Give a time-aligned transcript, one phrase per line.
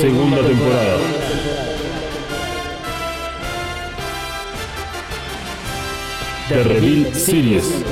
[0.00, 1.19] Segunda temporada.
[6.50, 7.84] The Reveal Series.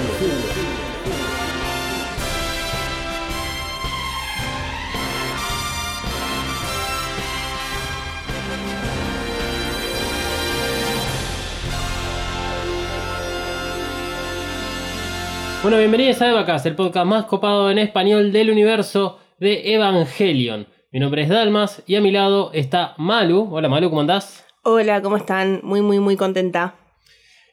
[15.63, 20.67] Bueno, bienvenidos a Evacast, el podcast más copado en español del universo de Evangelion.
[20.91, 23.51] Mi nombre es Dalmas y a mi lado está Malu.
[23.53, 24.45] Hola Malu, ¿cómo andás?
[24.65, 25.61] Hola, ¿cómo están?
[25.63, 26.75] Muy, muy, muy contenta.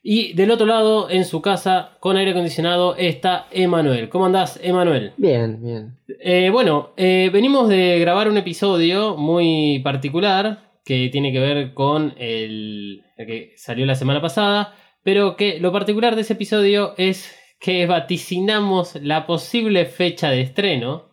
[0.08, 4.08] Y del otro lado, en su casa, con aire acondicionado, está Emanuel.
[4.08, 5.14] ¿Cómo andás, Emanuel?
[5.18, 5.98] Bien, bien.
[6.20, 12.14] Eh, bueno, eh, venimos de grabar un episodio muy particular que tiene que ver con
[12.20, 17.36] el, el que salió la semana pasada, pero que lo particular de ese episodio es
[17.60, 21.10] que vaticinamos la posible fecha de estreno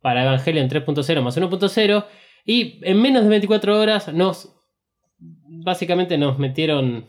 [0.00, 2.04] para Evangelion 3.0 más 1.0
[2.44, 4.54] y en menos de 24 horas nos
[5.18, 7.06] básicamente nos metieron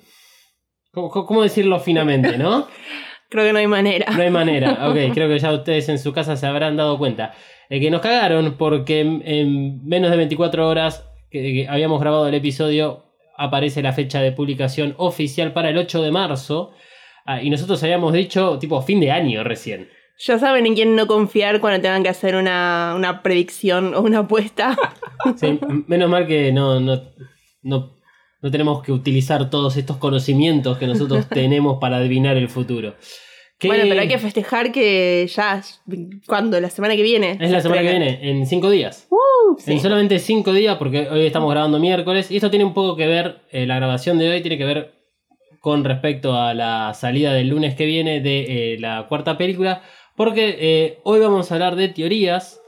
[0.92, 2.68] ¿cómo, cómo decirlo finamente, no?
[3.30, 4.12] Creo que no hay manera.
[4.12, 7.34] No hay manera, ok, creo que ya ustedes en su casa se habrán dado cuenta.
[7.70, 12.28] Eh, que nos cagaron porque en, en menos de 24 horas que, que habíamos grabado
[12.28, 13.06] el episodio
[13.38, 16.74] aparece la fecha de publicación oficial para el 8 de marzo.
[17.26, 19.90] Ah, y nosotros habíamos dicho tipo fin de año recién.
[20.18, 24.20] Ya saben en quién no confiar cuando tengan que hacer una, una predicción o una
[24.20, 24.78] apuesta.
[25.36, 27.00] Sí, menos mal que no, no,
[27.62, 28.01] no,
[28.42, 32.96] no tenemos que utilizar todos estos conocimientos que nosotros tenemos para adivinar el futuro.
[33.68, 35.62] Bueno, pero hay que festejar que ya.
[36.26, 36.60] ¿Cuándo?
[36.60, 37.38] ¿La semana que viene?
[37.40, 39.08] Es la semana que viene, en cinco días.
[39.10, 39.74] Uh, sí.
[39.74, 42.32] En solamente cinco días, porque hoy estamos grabando miércoles.
[42.32, 44.94] Y esto tiene un poco que ver, eh, la grabación de hoy tiene que ver
[45.60, 49.84] con respecto a la salida del lunes que viene de eh, la cuarta película.
[50.16, 52.60] Porque eh, hoy vamos a hablar de teorías,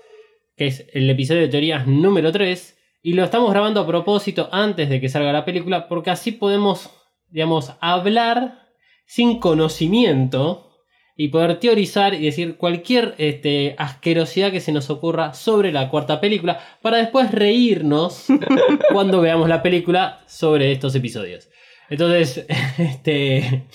[0.56, 2.78] que es el episodio de teorías número 3.
[3.06, 6.90] Y lo estamos grabando a propósito antes de que salga la película, porque así podemos,
[7.28, 8.70] digamos, hablar
[9.06, 10.72] sin conocimiento
[11.18, 16.22] y poder teorizar y decir cualquier este, asquerosidad que se nos ocurra sobre la cuarta
[16.22, 18.28] película para después reírnos
[18.94, 21.50] cuando veamos la película sobre estos episodios.
[21.90, 22.46] Entonces,
[22.78, 23.66] este,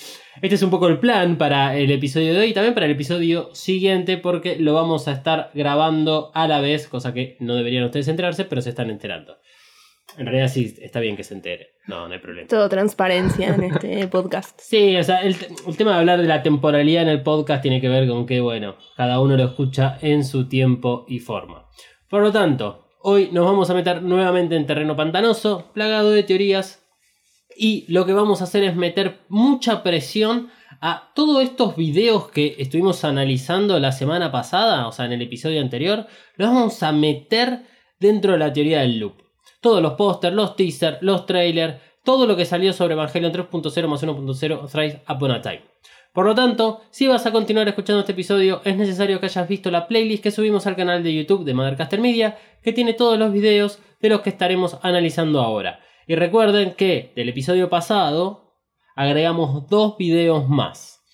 [0.43, 2.93] este es un poco el plan para el episodio de hoy y también para el
[2.93, 7.84] episodio siguiente porque lo vamos a estar grabando a la vez, cosa que no deberían
[7.84, 9.38] ustedes enterarse, pero se están enterando.
[10.16, 11.75] En realidad sí, está bien que se entere.
[11.87, 12.48] No, no hay problema.
[12.48, 14.59] Todo transparencia en este podcast.
[14.60, 17.81] Sí, o sea, el, el tema de hablar de la temporalidad en el podcast tiene
[17.81, 21.69] que ver con que, bueno, cada uno lo escucha en su tiempo y forma.
[22.09, 26.78] Por lo tanto, hoy nos vamos a meter nuevamente en terreno pantanoso, plagado de teorías,
[27.59, 30.49] y lo que vamos a hacer es meter mucha presión
[30.81, 35.61] a todos estos videos que estuvimos analizando la semana pasada, o sea, en el episodio
[35.61, 37.65] anterior, los vamos a meter
[37.99, 39.15] dentro de la teoría del loop.
[39.61, 44.05] Todos los pósters, los teasers, los trailers, todo lo que salió sobre Evangelion 3.0 más
[44.05, 45.63] 1.0 Thrice Upon a Time.
[46.13, 49.71] Por lo tanto, si vas a continuar escuchando este episodio, es necesario que hayas visto
[49.73, 53.33] la playlist que subimos al canal de YouTube de Mothercaster Media, que tiene todos los
[53.33, 55.81] videos de los que estaremos analizando ahora.
[56.09, 58.55] Y recuerden que del episodio pasado
[58.97, 61.05] agregamos dos videos más.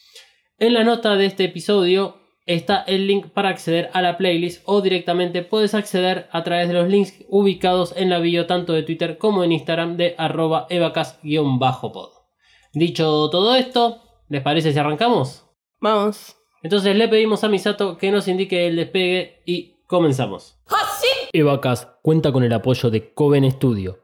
[0.61, 4.83] En la nota de este episodio está el link para acceder a la playlist o
[4.83, 9.19] directamente puedes acceder a través de los links ubicados en la bio tanto de Twitter
[9.19, 12.11] como en Instagram de arroba evacas-pod.
[12.73, 15.45] Dicho todo esto, ¿les parece si arrancamos?
[15.81, 16.37] Vamos.
[16.63, 20.57] Entonces le pedimos a Misato que nos indique el despegue y comenzamos.
[21.33, 24.04] Evacas cuenta con el apoyo de Coven Studio.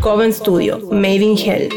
[0.00, 1.68] Coven Studio, Made in Hell.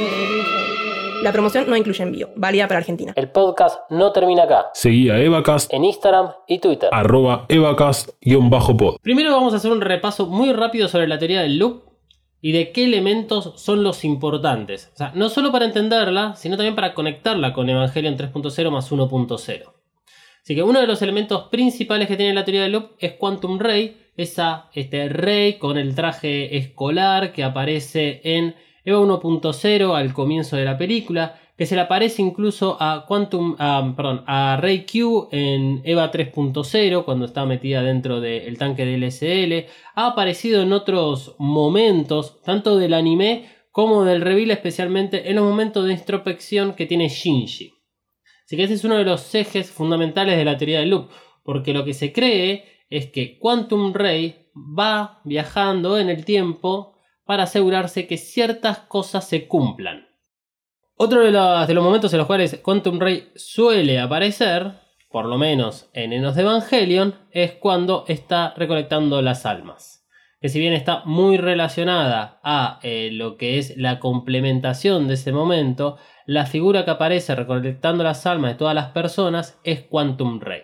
[1.23, 3.11] La promoción no incluye envío, válida para Argentina.
[3.17, 4.67] El podcast no termina acá.
[4.73, 6.88] Seguí a Evacast, En Instagram y Twitter.
[6.93, 8.95] arroba evacast-pod.
[9.01, 11.81] Primero vamos a hacer un repaso muy rápido sobre la teoría del loop
[12.39, 14.89] y de qué elementos son los importantes.
[14.93, 19.63] O sea, no solo para entenderla, sino también para conectarla con Evangelion 3.0 más 1.0.
[20.43, 23.59] Así que uno de los elementos principales que tiene la teoría del loop es Quantum
[23.59, 30.55] Ray, esa este Rey con el traje escolar que aparece en Eva 1.0 al comienzo
[30.55, 35.29] de la película, que se le aparece incluso a Quantum, a, perdón, a Rey Q
[35.31, 41.35] en Eva 3.0 cuando está metida dentro del tanque del SL, ha aparecido en otros
[41.38, 47.09] momentos, tanto del anime como del reveal, especialmente en los momentos de introspección que tiene
[47.09, 47.80] Shinji.
[48.51, 51.09] Así que ese es uno de los ejes fundamentales de la teoría del loop,
[51.42, 57.44] porque lo que se cree es que Quantum Ray va viajando en el tiempo para
[57.44, 60.06] asegurarse que ciertas cosas se cumplan.
[60.98, 64.74] Otro de los, de los momentos en los cuales Quantum Ray suele aparecer,
[65.09, 70.06] por lo menos en Enos de Evangelion, es cuando está recolectando las almas.
[70.42, 75.31] Que si bien está muy relacionada a eh, lo que es la complementación de ese
[75.31, 75.98] momento,
[76.31, 80.61] la figura que aparece recolectando las almas de todas las personas es Quantum Ray.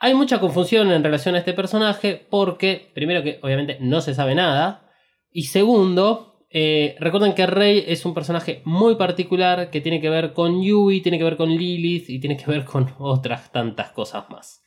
[0.00, 4.34] Hay mucha confusión en relación a este personaje porque, primero que obviamente no se sabe
[4.34, 4.90] nada,
[5.30, 10.32] y segundo, eh, recuerden que Rey es un personaje muy particular que tiene que ver
[10.32, 14.28] con Yui, tiene que ver con Lilith y tiene que ver con otras tantas cosas
[14.28, 14.64] más.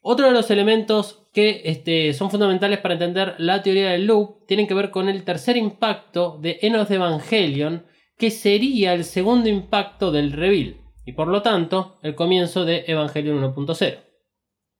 [0.00, 4.68] Otro de los elementos que este, son fundamentales para entender la teoría del loop tienen
[4.68, 7.87] que ver con el tercer impacto de Enos de Evangelion,
[8.18, 10.76] que sería el segundo impacto del reveal,
[11.06, 14.00] y por lo tanto el comienzo de Evangelion 1.0.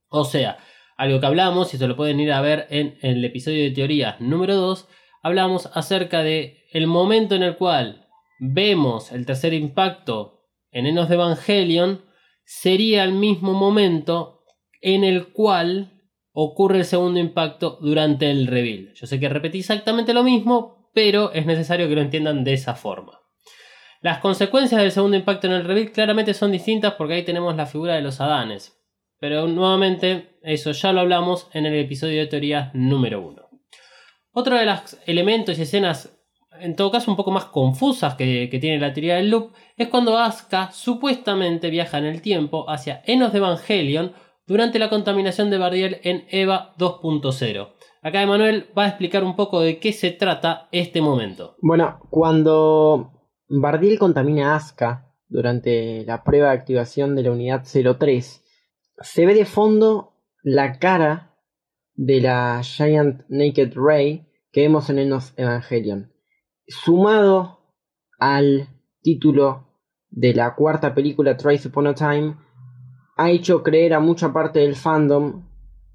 [0.09, 0.59] O sea,
[0.97, 4.21] algo que hablamos, y se lo pueden ir a ver en, el episodio de teorías
[4.21, 4.89] número 2,
[5.23, 8.09] hablamos acerca de el momento en el cual
[8.41, 12.03] vemos el tercer impacto en Enos de Evangelion,
[12.45, 14.43] sería el mismo momento
[14.81, 16.03] en el cual
[16.33, 18.93] ocurre el segundo impacto durante el reveal.
[18.95, 22.75] Yo sé que repetí exactamente lo mismo, pero es necesario que lo entiendan de esa
[22.75, 23.21] forma.
[24.01, 27.67] Las consecuencias del segundo impacto en el reveal claramente son distintas porque ahí tenemos la
[27.67, 28.79] figura de los Adanes.
[29.19, 33.43] Pero nuevamente, eso ya lo hablamos en el episodio de teoría número 1.
[34.33, 36.17] Otro de los elementos y escenas,
[36.61, 39.89] en todo caso un poco más confusas que, que tiene la teoría del loop, es
[39.89, 44.13] cuando Asuka supuestamente viaja en el tiempo hacia Enos de Evangelion
[44.47, 47.69] durante la contaminación de Bardiel en EVA 2.0.
[48.01, 51.57] Acá Emanuel va a explicar un poco de qué se trata este momento.
[51.61, 53.18] Bueno, cuando
[53.49, 58.45] Bardiel contamina a Asuka durante la prueba de activación de la unidad 03,
[59.01, 61.35] se ve de fondo la cara
[61.95, 66.13] de la Giant Naked Ray que vemos en Enos Evangelion.
[66.67, 67.61] Sumado
[68.19, 68.69] al
[69.01, 69.69] título
[70.11, 72.37] de la cuarta película Twice Upon a Time,
[73.17, 75.49] ha hecho creer a mucha parte del fandom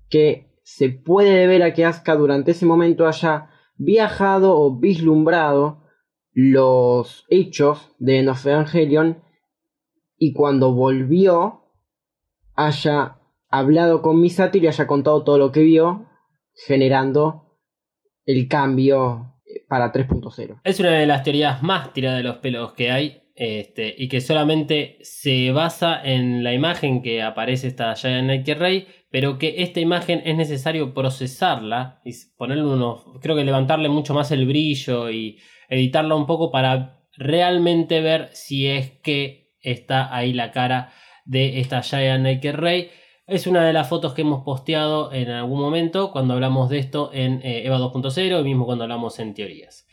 [0.09, 5.82] que se puede deber a que Asuka durante ese momento haya viajado o vislumbrado
[6.33, 9.23] los hechos de Evangelion
[10.17, 11.61] y cuando volvió
[12.55, 13.19] haya
[13.49, 16.07] hablado con Misato y haya contado todo lo que vio,
[16.65, 17.59] generando
[18.25, 19.33] el cambio
[19.67, 20.61] para 3.0.
[20.63, 23.19] Es una de las teorías más tiradas de los pelos que hay.
[23.35, 28.87] Este, y que solamente se basa en la imagen que aparece esta Giant Nike Ray,
[29.13, 34.31] pero que esta imagen es necesario procesarla y ponerle unos, creo que levantarle mucho más
[34.31, 35.37] el brillo y
[35.69, 40.91] editarla un poco para realmente ver si es que está ahí la cara
[41.25, 42.89] de esta Giant Naked Ray.
[43.27, 47.11] Es una de las fotos que hemos posteado en algún momento cuando hablamos de esto
[47.13, 49.85] en eh, EVA 2.0 y mismo cuando hablamos en teorías.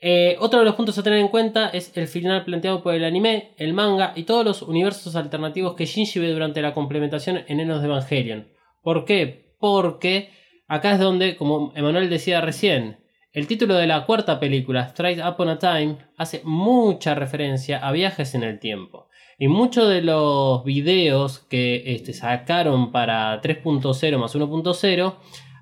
[0.00, 3.04] Eh, otro de los puntos a tener en cuenta es el final planteado por el
[3.04, 7.60] anime, el manga y todos los universos alternativos que Shinji ve durante la complementación en
[7.60, 8.55] Enos de Evangelion.
[8.86, 9.56] ¿Por qué?
[9.58, 10.30] Porque
[10.68, 12.98] acá es donde, como Emanuel decía recién,
[13.32, 18.36] el título de la cuarta película, Straight Upon a Time, hace mucha referencia a viajes
[18.36, 19.08] en el tiempo.
[19.40, 25.16] Y muchos de los videos que este, sacaron para 3.0 más 1.0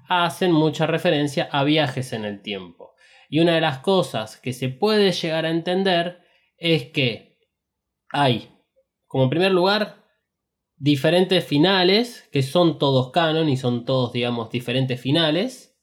[0.07, 2.93] hacen mucha referencia a viajes en el tiempo.
[3.31, 6.21] Y una de las cosas que se puede llegar a entender
[6.59, 7.39] es que
[8.11, 8.51] hay,
[9.07, 10.04] como primer lugar,
[10.77, 15.79] diferentes finales que son todos canon y son todos, digamos, diferentes finales.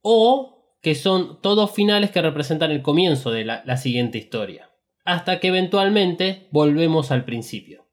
[0.00, 0.52] O
[0.82, 4.70] que son todos finales que representan el comienzo de la, siguiente historia.
[5.04, 7.88] Hasta que eventualmente volvemos al principio.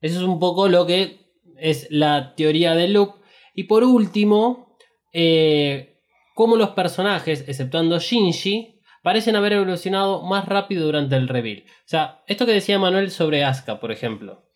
[0.00, 3.14] Eso es un poco lo que es la teoría del loop.
[3.54, 4.76] Y por último,
[5.12, 6.00] eh,
[6.34, 11.64] cómo los personajes, exceptuando Shinji, parecen haber evolucionado más rápido durante el reveal.
[11.66, 14.47] O sea, esto que decía Manuel sobre Asuka, por ejemplo.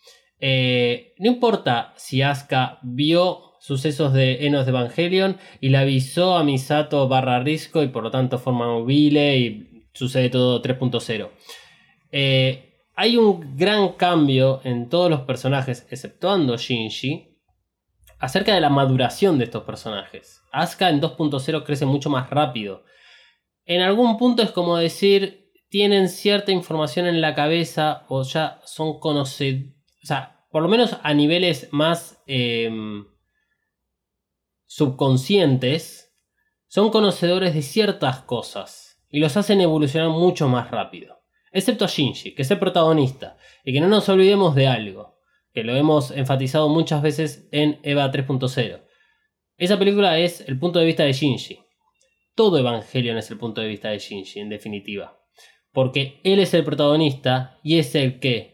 [0.45, 6.43] Eh, no importa si Asuka vio sucesos de Enos de Evangelion y le avisó a
[6.43, 11.31] Misato barra Risco y por lo tanto forma mobile y sucede todo 3.0.
[12.11, 17.39] Eh, hay un gran cambio en todos los personajes, exceptuando Shinji,
[18.19, 20.43] acerca de la maduración de estos personajes.
[20.51, 22.83] Asuka en 2.0 crece mucho más rápido.
[23.65, 28.99] En algún punto es como decir, tienen cierta información en la cabeza o ya son
[28.99, 29.72] conocidos,
[30.03, 32.23] o sea, por lo menos a niveles más...
[32.27, 33.07] Em,
[34.73, 36.17] subconscientes
[36.67, 41.19] son conocedores de ciertas cosas y los hacen evolucionar mucho más rápido.
[41.53, 45.19] Excepto a Shinji, que es el protagonista, y que no nos olvidemos de algo,
[45.53, 48.83] que lo hemos enfatizado muchas veces en Eva 3.0.
[49.59, 51.61] Esa película es el punto de vista de Shinji.
[52.35, 55.21] Todo Evangelion es el punto de vista de Shinji, en definitiva.
[55.71, 58.52] Porque él es el protagonista y es el que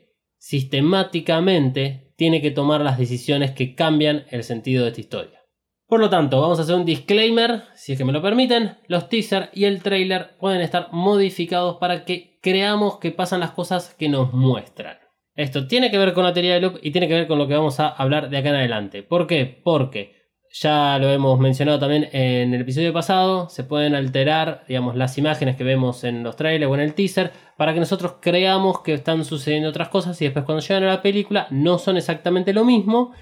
[0.49, 5.43] sistemáticamente tiene que tomar las decisiones que cambian el sentido de esta historia.
[5.87, 8.79] Por lo tanto, vamos a hacer un disclaimer, si es que me lo permiten.
[8.87, 13.95] Los teasers y el trailer pueden estar modificados para que creamos que pasan las cosas
[13.95, 14.97] que nos muestran.
[15.35, 17.47] Esto tiene que ver con la teoría de loop y tiene que ver con lo
[17.47, 19.03] que vamos a hablar de acá en adelante.
[19.03, 19.61] ¿Por qué?
[19.63, 20.18] Porque
[20.53, 25.57] ya lo hemos mencionado también en el episodio pasado, se pueden alterar, digamos, las imágenes
[25.57, 29.25] que vemos en los trailers o en el teaser para que nosotros creamos que están
[29.25, 33.13] sucediendo otras cosas y después cuando llegan a la película no son exactamente lo mismo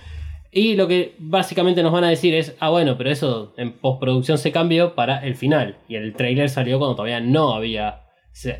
[0.56, 4.38] y lo que básicamente nos van a decir es, ah bueno, pero eso en postproducción
[4.38, 5.76] se cambió para el final.
[5.86, 8.04] Y el trailer salió cuando todavía no había,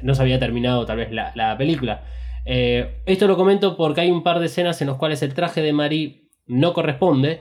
[0.03, 2.05] no se había terminado tal vez la, película.
[2.45, 5.63] Eh, esto lo comento porque hay un par de escenas en las cuales el traje
[5.63, 7.41] de Marie no corresponde.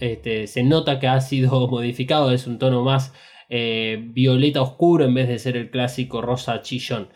[0.00, 3.12] Este, se nota que ha sido modificado, es un tono más
[3.48, 7.08] eh, violeta oscuro en vez de ser el clásico rosa chillón.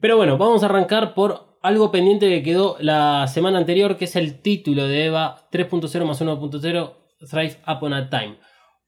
[0.00, 4.16] Pero bueno, vamos a arrancar por algo pendiente que quedó la semana anterior, que es
[4.16, 6.94] el título de Eva 3.0 más 1.0
[7.30, 8.38] Thrive Upon a Time.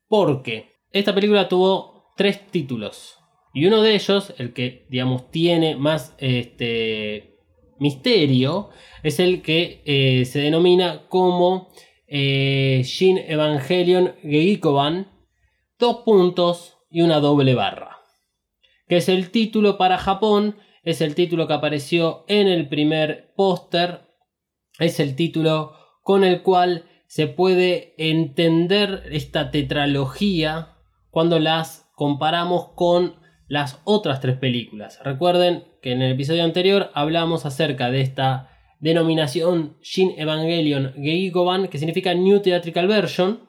[0.09, 3.19] Porque esta película tuvo tres títulos.
[3.53, 7.39] Y uno de ellos, el que digamos tiene más este,
[7.79, 8.71] misterio,
[9.03, 11.69] es el que eh, se denomina como
[12.07, 15.09] eh, Shin Evangelion Geikoban,
[15.79, 17.99] dos puntos y una doble barra.
[18.89, 24.03] Que es el título para Japón es el título que apareció en el primer póster,
[24.79, 30.77] es el título con el cual se puede entender esta tetralogía
[31.11, 33.17] cuando las comparamos con
[33.49, 35.01] las otras tres películas.
[35.03, 38.51] Recuerden que en el episodio anterior hablamos acerca de esta
[38.85, 43.41] denominación Shin Evangelion Geigoban, que significa New Theatrical Version,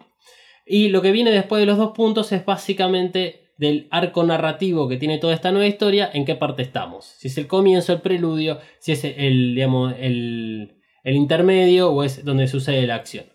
[0.66, 4.96] y lo que viene después de los dos puntos es básicamente del arco narrativo que
[4.96, 7.06] tiene toda esta nueva historia, en qué parte estamos.
[7.18, 12.24] Si es el comienzo, el preludio, si es el, digamos, el, el intermedio o es
[12.24, 13.26] donde sucede la acción.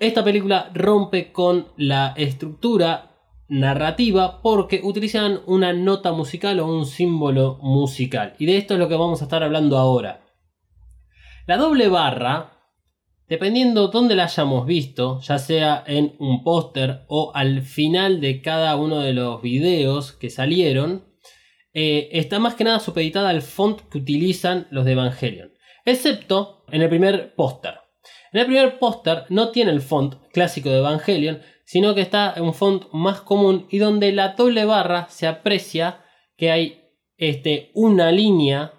[0.00, 3.12] Esta película rompe con la estructura
[3.48, 8.34] narrativa porque utilizan una nota musical o un símbolo musical.
[8.38, 10.29] Y de esto es lo que vamos a estar hablando ahora.
[11.50, 12.52] La doble barra
[13.26, 18.76] Dependiendo dónde la hayamos visto, ya sea en un póster o al final de cada
[18.76, 21.06] uno de los videos que salieron,
[21.72, 25.52] eh, está más que nada supeditada al font que utilizan los de Evangelion.
[25.84, 27.80] Excepto en el primer póster.
[28.32, 32.44] En el primer póster no tiene el font clásico de Evangelion, sino que está en
[32.44, 36.04] un font más común y donde la doble barra se aprecia
[36.36, 36.80] que hay
[37.16, 38.72] este, una línea,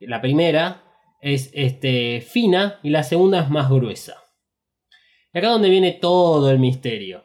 [0.00, 0.84] la primera,
[1.20, 4.16] es este, fina y la segunda es más gruesa.
[5.32, 7.24] Y acá donde viene todo el misterio.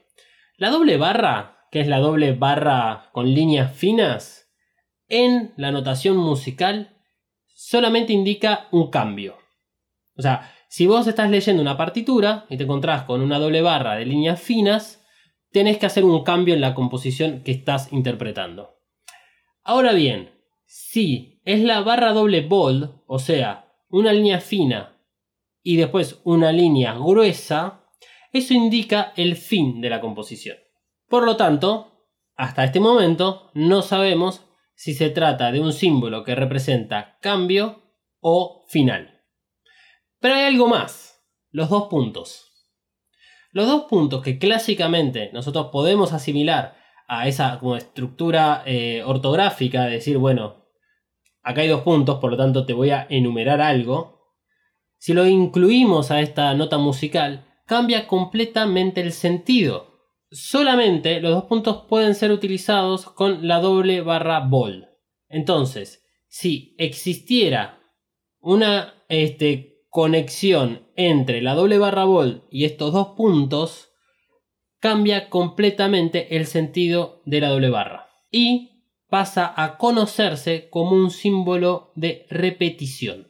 [0.58, 4.52] La doble barra, que es la doble barra con líneas finas,
[5.08, 6.98] en la notación musical
[7.48, 9.38] solamente indica un cambio.
[10.18, 13.96] O sea, si vos estás leyendo una partitura y te encontrás con una doble barra
[13.96, 15.06] de líneas finas,
[15.52, 18.80] tenés que hacer un cambio en la composición que estás interpretando.
[19.64, 20.32] Ahora bien,
[20.66, 23.63] si es la barra doble bold, o sea,
[23.94, 24.98] una línea fina
[25.62, 27.86] y después una línea gruesa,
[28.32, 30.58] eso indica el fin de la composición.
[31.08, 36.34] Por lo tanto, hasta este momento no sabemos si se trata de un símbolo que
[36.34, 37.84] representa cambio
[38.20, 39.22] o final.
[40.20, 42.52] Pero hay algo más, los dos puntos.
[43.52, 49.92] Los dos puntos que clásicamente nosotros podemos asimilar a esa como estructura eh, ortográfica, de
[49.92, 50.63] decir, bueno,
[51.44, 54.34] acá hay dos puntos, por lo tanto te voy a enumerar algo.
[54.98, 59.92] Si lo incluimos a esta nota musical, cambia completamente el sentido.
[60.32, 64.88] solamente los dos puntos pueden ser utilizados con la doble barra bol.
[65.30, 67.80] Entonces, si existiera
[68.40, 73.92] una este, conexión entre la doble barra bol y estos dos puntos,
[74.80, 78.10] cambia completamente el sentido de la doble barra.
[78.32, 78.73] Y
[79.14, 83.28] pasa a conocerse como un símbolo de repetición.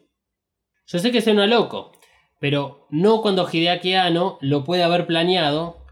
[0.88, 1.92] Yo sé que suena loco,
[2.40, 5.86] pero no cuando Hideaki Anno lo puede haber planeado,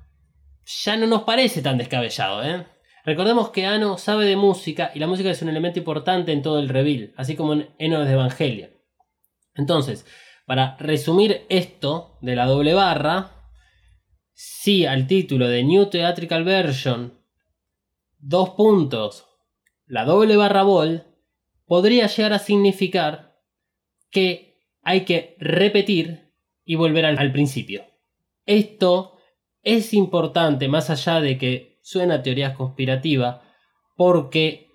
[0.85, 2.65] ya no nos parece tan descabellado, ¿eh?
[3.03, 6.59] Recordemos que Ano sabe de música y la música es un elemento importante en todo
[6.59, 8.71] el reveal, así como en Enos de Evangelia.
[9.55, 10.05] Entonces,
[10.45, 13.49] para resumir esto de la doble barra,
[14.31, 17.19] si al título de New Theatrical Version,
[18.19, 19.27] dos puntos,
[19.91, 21.03] la doble barra ball,
[21.65, 23.35] podría llegar a significar
[24.09, 26.31] que hay que repetir
[26.63, 27.83] y volver al, al principio.
[28.45, 29.17] Esto
[29.63, 33.41] es importante más allá de que suena teoría conspirativa,
[33.97, 34.69] porque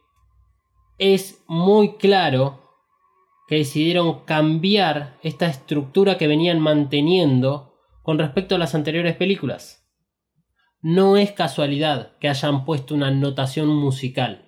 [0.98, 2.74] es muy claro
[3.48, 9.88] que decidieron cambiar esta estructura que venían manteniendo con respecto a las anteriores películas.
[10.82, 14.45] No es casualidad que hayan puesto una notación musical.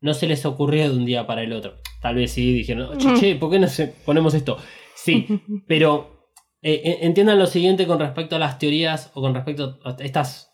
[0.00, 1.74] No se les ocurrió de un día para el otro.
[2.00, 4.56] Tal vez sí dijeron, che, ¿por qué no se ponemos esto?
[4.94, 5.26] Sí,
[5.66, 6.30] pero
[6.62, 10.50] eh, entiendan lo siguiente con respecto a las teorías o con respecto a estas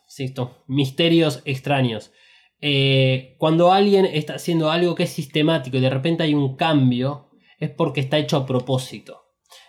[0.67, 2.11] misterios extraños.
[2.59, 7.29] Eh, cuando alguien está haciendo algo que es sistemático y de repente hay un cambio,
[7.59, 9.23] es porque está hecho a propósito.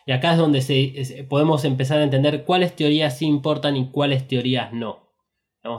[0.06, 4.26] Y acá es donde se, podemos empezar a entender cuáles teorías sí importan y cuáles
[4.26, 5.11] teorías no.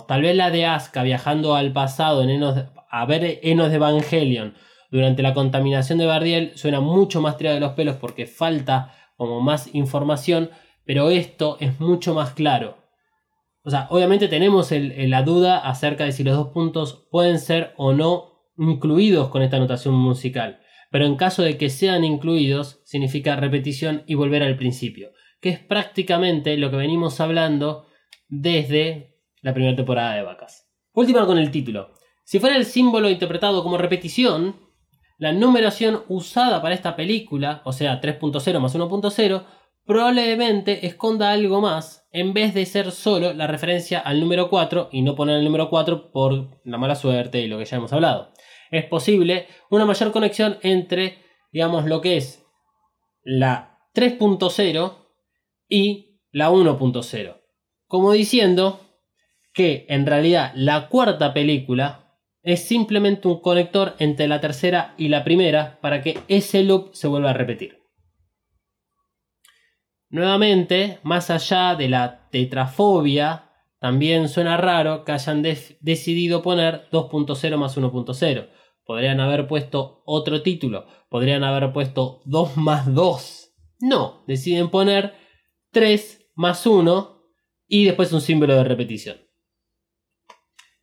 [0.08, 2.30] tal vez la de Asuka viajando al pasado en
[2.90, 4.56] a ver Enos de Evangelion
[4.92, 9.42] durante la contaminación de Bardiel suena mucho más tirado de los pelos porque falta como
[9.42, 10.50] más información,
[10.86, 12.78] pero esto es mucho más claro.
[13.64, 17.94] O sea, obviamente tenemos la duda acerca de si los dos puntos pueden ser o
[17.94, 20.62] no incluidos con esta notación musical.
[20.92, 25.12] Pero en caso de que sean incluidos, significa repetición y volver al principio.
[25.40, 27.86] Que es prácticamente lo que venimos hablando
[28.28, 30.68] desde la primera temporada de Vacas.
[30.94, 31.99] Última con el título.
[32.30, 34.56] Si fuera el símbolo interpretado como repetición,
[35.18, 39.46] la numeración usada para esta película, o sea 3.0 más 1.0,
[39.84, 45.02] probablemente esconda algo más en vez de ser solo la referencia al número 4 y
[45.02, 48.32] no poner el número 4 por la mala suerte y lo que ya hemos hablado.
[48.70, 51.18] Es posible una mayor conexión entre,
[51.52, 52.46] digamos, lo que es
[53.24, 54.94] la 3.0
[55.68, 57.42] y la 1.0.
[57.88, 58.82] Como diciendo
[59.52, 62.06] que en realidad la cuarta película
[62.42, 67.08] es simplemente un conector entre la tercera y la primera para que ese loop se
[67.08, 67.80] vuelva a repetir.
[70.10, 77.78] Nuevamente, más allá de la tetrafobia, también suena raro que hayan decidido poner 2.0 más
[77.78, 78.50] 1.0.
[78.84, 83.54] Podrían haber puesto otro título, podrían haber puesto 2 más 2.
[83.82, 85.14] No, deciden poner
[85.72, 87.22] 3 más 1
[87.68, 89.18] y después un símbolo de repetición.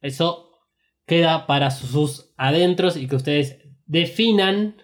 [0.01, 0.46] Eso
[1.07, 4.77] queda para sus adentros y que ustedes definan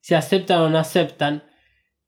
[0.00, 1.44] si aceptan o no aceptan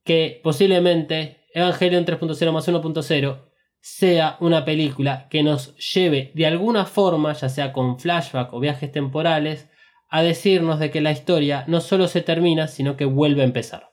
[0.03, 3.47] que posiblemente Evangelion 3.0 más 1.0
[3.79, 8.91] sea una película que nos lleve de alguna forma, ya sea con flashback o viajes
[8.91, 9.69] temporales,
[10.09, 13.89] a decirnos de que la historia no solo se termina, sino que vuelve a empezar.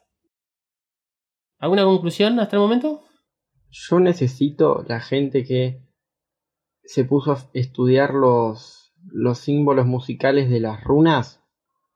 [1.59, 3.05] ¿Alguna conclusión hasta el momento?
[3.71, 5.83] Yo necesito la gente que
[6.85, 11.41] se puso a estudiar los, los símbolos musicales de las runas,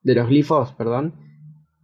[0.03, 1.15] de los glifos, perdón,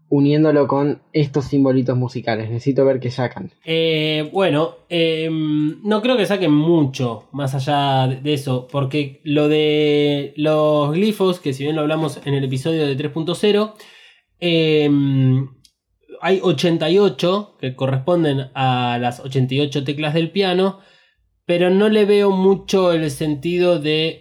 [0.08, 2.48] uniéndolo con estos simbolitos musicales.
[2.48, 3.50] Necesito ver qué sacan.
[3.64, 10.32] Eh, bueno, em, no creo que saquen mucho más allá de eso, porque lo de
[10.36, 13.74] los glifos, que si bien lo hablamos en el episodio de 3.0,
[14.38, 15.48] em,
[16.20, 20.78] hay 88 que corresponden a las 88 teclas del piano,
[21.46, 24.20] pero no le veo mucho el sentido de,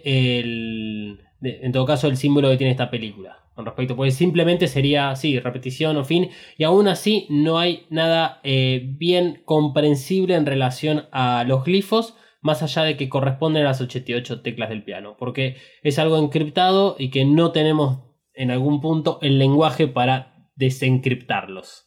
[1.40, 5.14] de en todo caso, el símbolo que tiene esta película con respecto, pues simplemente sería,
[5.14, 11.06] sí, repetición o fin, y aún así no hay nada eh, bien comprensible en relación
[11.12, 15.56] a los glifos, más allá de que corresponden a las 88 teclas del piano, porque
[15.82, 18.00] es algo encriptado y que no tenemos
[18.34, 21.86] en algún punto el lenguaje para desencriptarlos.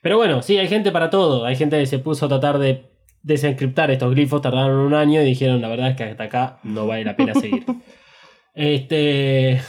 [0.00, 2.95] Pero bueno, sí, hay gente para todo, hay gente que se puso a tratar de
[3.26, 6.86] desencriptar estos glifos, tardaron un año y dijeron, la verdad es que hasta acá no
[6.86, 7.64] vale la pena seguir.
[8.58, 9.60] Este.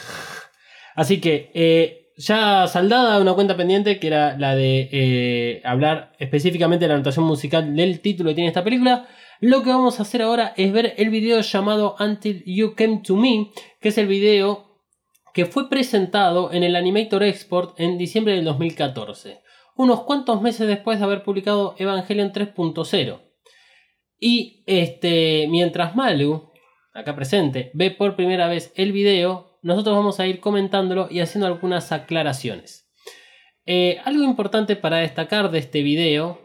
[0.95, 6.85] Así que eh, ya saldada una cuenta pendiente que era la de eh, hablar específicamente
[6.85, 9.05] de la anotación musical del título que tiene esta película.
[9.41, 13.17] Lo que vamos a hacer ahora es ver el video llamado Until You Came to
[13.17, 14.79] Me, que es el video
[15.33, 19.41] que fue presentado en el Animator Export en diciembre del 2014,
[19.75, 23.26] unos cuantos meses después de haber publicado Evangelion 3.0.
[24.19, 26.49] Y este, mientras Malu,
[26.93, 31.47] acá presente, ve por primera vez el video, nosotros vamos a ir comentándolo y haciendo
[31.47, 32.89] algunas aclaraciones.
[33.65, 36.39] Eh, algo importante para destacar de este video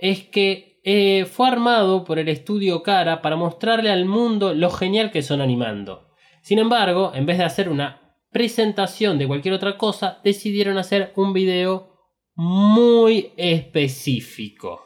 [0.00, 5.10] es que eh, fue armado por el estudio Cara para mostrarle al mundo lo genial
[5.10, 6.10] que son animando.
[6.42, 11.32] Sin embargo, en vez de hacer una presentación de cualquier otra cosa, decidieron hacer un
[11.32, 11.96] video
[12.36, 14.85] muy específico.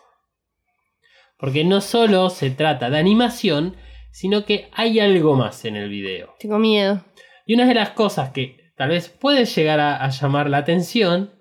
[1.40, 3.76] Porque no solo se trata de animación,
[4.12, 6.34] sino que hay algo más en el video.
[6.38, 7.04] Tengo miedo.
[7.46, 11.32] Y una de las cosas que tal vez puede llegar a, a llamar la atención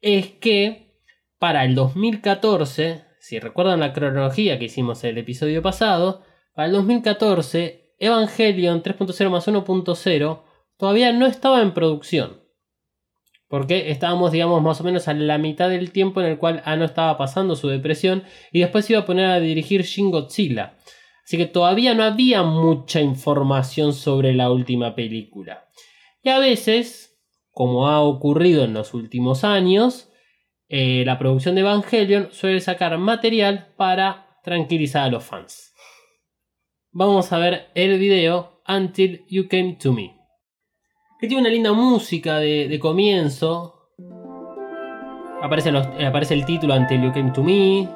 [0.00, 1.00] es que
[1.38, 6.22] para el 2014, si recuerdan la cronología que hicimos en el episodio pasado,
[6.54, 10.42] para el 2014 Evangelion 3.0 más 1.0
[10.76, 12.43] todavía no estaba en producción.
[13.48, 16.84] Porque estábamos, digamos, más o menos a la mitad del tiempo en el cual Ano
[16.84, 20.76] estaba pasando su depresión y después se iba a poner a dirigir Shin Godzilla.
[21.24, 25.68] Así que todavía no había mucha información sobre la última película.
[26.22, 27.18] Y a veces,
[27.50, 30.10] como ha ocurrido en los últimos años,
[30.68, 35.74] eh, la producción de Evangelion suele sacar material para tranquilizar a los fans.
[36.90, 40.23] Vamos a ver el video Until You Came to Me.
[41.24, 43.88] Que tiene una linda música de, comienzo.
[45.42, 47.88] Aparece, eh, aparece el título Until You Came to Me.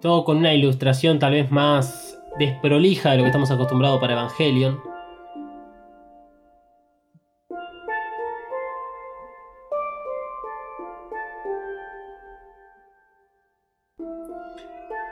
[0.00, 4.80] Todo con una ilustración tal vez más desprolija de lo que estamos acostumbrados para Evangelion.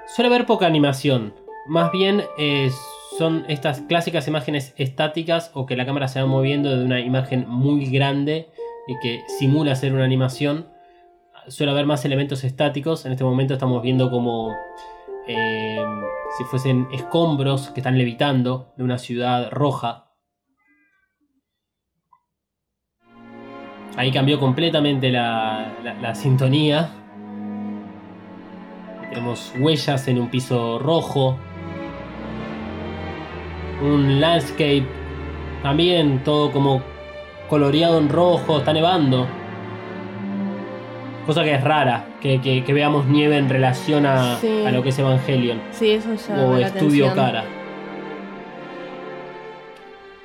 [0.08, 1.34] Suele haber poca animación.
[1.68, 2.68] Más bien eh,
[3.20, 7.46] son estas clásicas imágenes estáticas o que la cámara se va moviendo de una imagen
[7.46, 8.48] muy grande
[8.88, 10.68] y que simula ser una animación.
[11.46, 13.04] Suele haber más elementos estáticos.
[13.04, 14.54] En este momento estamos viendo como
[15.28, 15.84] eh,
[16.38, 20.06] si fuesen escombros que están levitando de una ciudad roja.
[23.98, 26.88] Ahí cambió completamente la, la- la sintonía.
[29.10, 31.36] Tenemos huellas en un piso rojo.
[33.82, 34.84] Un landscape.
[35.62, 36.82] También todo como
[37.48, 38.58] coloreado en rojo.
[38.58, 39.26] Está nevando.
[41.26, 42.06] Cosa que es rara.
[42.20, 44.64] Que, que- que veamos nieve en relación a, Sí.
[44.66, 45.60] a lo que es Evangelion.
[45.70, 46.34] Sí, eso ya.
[46.44, 47.14] o Estudio atención.
[47.14, 47.44] Cara.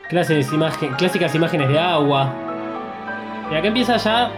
[0.09, 2.31] Clases, imagen, clásicas imágenes de agua.
[3.51, 4.29] Y acá empieza ya.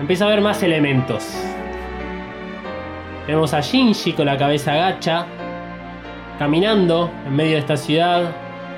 [0.00, 1.26] Empieza a haber más elementos.
[3.26, 5.26] Tenemos a Shinji con la cabeza agacha.
[6.38, 8.32] Caminando en medio de esta ciudad.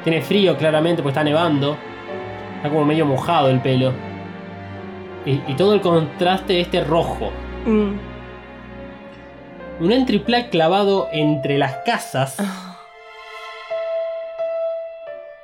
[0.05, 1.77] Tiene frío claramente porque está nevando.
[2.57, 3.93] Está como medio mojado el pelo.
[5.25, 7.31] Y, y todo el contraste de este rojo.
[7.65, 7.93] Mm.
[9.81, 12.37] Un entry plug clavado entre las casas.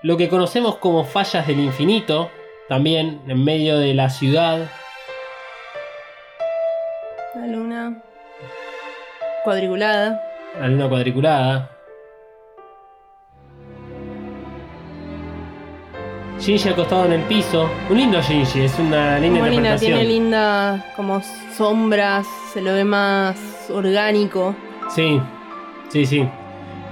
[0.02, 2.30] Lo que conocemos como fallas del infinito.
[2.68, 4.70] También en medio de la ciudad.
[7.34, 8.02] La luna.
[9.44, 10.22] Cuadriculada.
[10.58, 11.71] La luna cuadriculada.
[16.42, 17.70] Shinji acostado en el piso.
[17.88, 19.92] Un lindo Shinji, es una linda linda, interpretación.
[19.92, 21.22] tiene linda como
[21.56, 24.52] sombras, se lo ve más orgánico.
[24.92, 25.20] Sí,
[25.88, 26.28] sí, sí.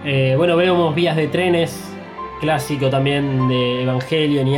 [0.05, 1.83] Eh, bueno, vemos vías de trenes.
[2.41, 4.57] Clásico también de Evangelion y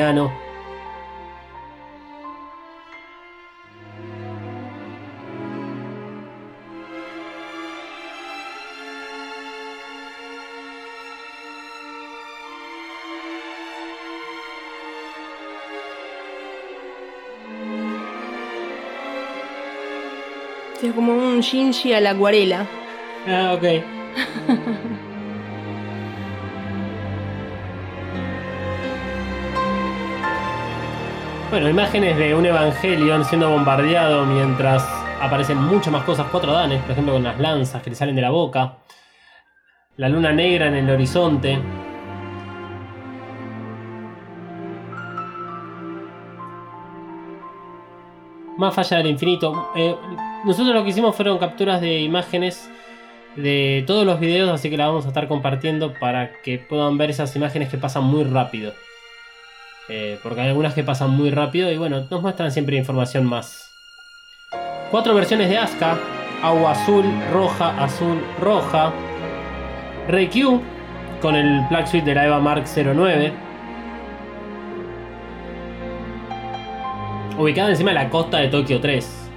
[20.92, 22.66] Es como un Shinji a la acuarela.
[23.26, 23.62] Ah, ok.
[31.48, 34.82] Bueno, imágenes de un Evangelion siendo bombardeado mientras
[35.20, 38.22] aparecen muchas más cosas, cuatro danes, por ejemplo con las lanzas que le salen de
[38.22, 38.78] la boca,
[39.96, 41.58] la luna negra en el horizonte.
[48.62, 49.72] Más falla del infinito.
[49.74, 49.96] Eh,
[50.44, 52.70] nosotros lo que hicimos fueron capturas de imágenes
[53.34, 57.10] de todos los videos, así que la vamos a estar compartiendo para que puedan ver
[57.10, 58.72] esas imágenes que pasan muy rápido.
[59.88, 63.68] Eh, porque hay algunas que pasan muy rápido y bueno, nos muestran siempre información más.
[64.92, 65.98] Cuatro versiones de Asuka.
[66.40, 68.92] Agua azul, roja, azul, roja.
[70.06, 70.62] Reikyu
[71.20, 73.32] con el Black Suite de la Eva Mark 09.
[77.38, 79.30] Ubicada encima de la costa de Tokio 3.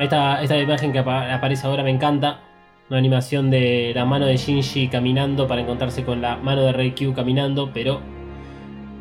[0.00, 2.40] Esta, esta imagen que apa- aparece ahora me encanta.
[2.88, 7.14] Una animación de la mano de Shinji caminando para encontrarse con la mano de Reikyu
[7.14, 8.00] caminando, pero.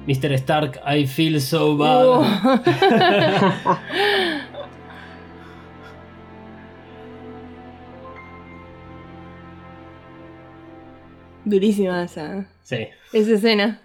[0.07, 0.31] Mr.
[0.33, 2.05] Stark, I feel so bad.
[2.05, 2.23] Uh.
[11.45, 12.87] Durísima esa, Sí.
[13.13, 13.81] esa escena.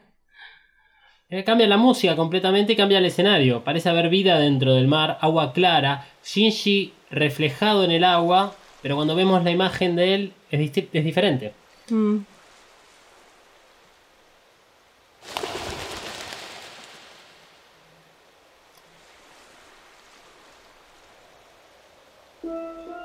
[1.28, 3.64] Eh, cambia la música completamente y cambia el escenario.
[3.64, 9.16] Parece haber vida dentro del mar, agua clara, Shinji reflejado en el agua, pero cuando
[9.16, 11.52] vemos la imagen de él es, diferente.
[11.90, 12.18] Mm.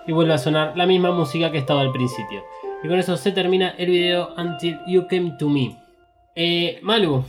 [0.05, 2.43] Y vuelve a sonar la misma música que estaba al principio.
[2.83, 5.75] Y con eso se termina el video Until You Came to Me.
[6.35, 7.25] Eh, Malu,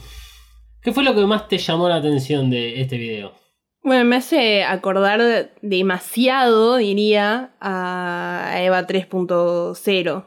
[0.82, 3.34] ¿qué fue lo que más te llamó la atención de este video?
[3.82, 10.24] Bueno, me hace acordar demasiado, diría, a Eva 3.0.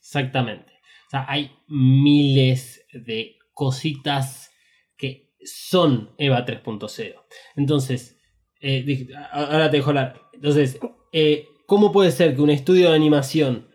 [0.00, 0.72] Exactamente.
[1.06, 4.50] O sea, hay miles de cositas
[4.96, 7.14] que son EVA 3.0.
[7.56, 8.18] Entonces,
[8.60, 10.20] eh, ahora te dejo hablar.
[10.32, 10.80] Entonces,
[11.12, 13.68] eh, ¿cómo puede ser que un estudio de animación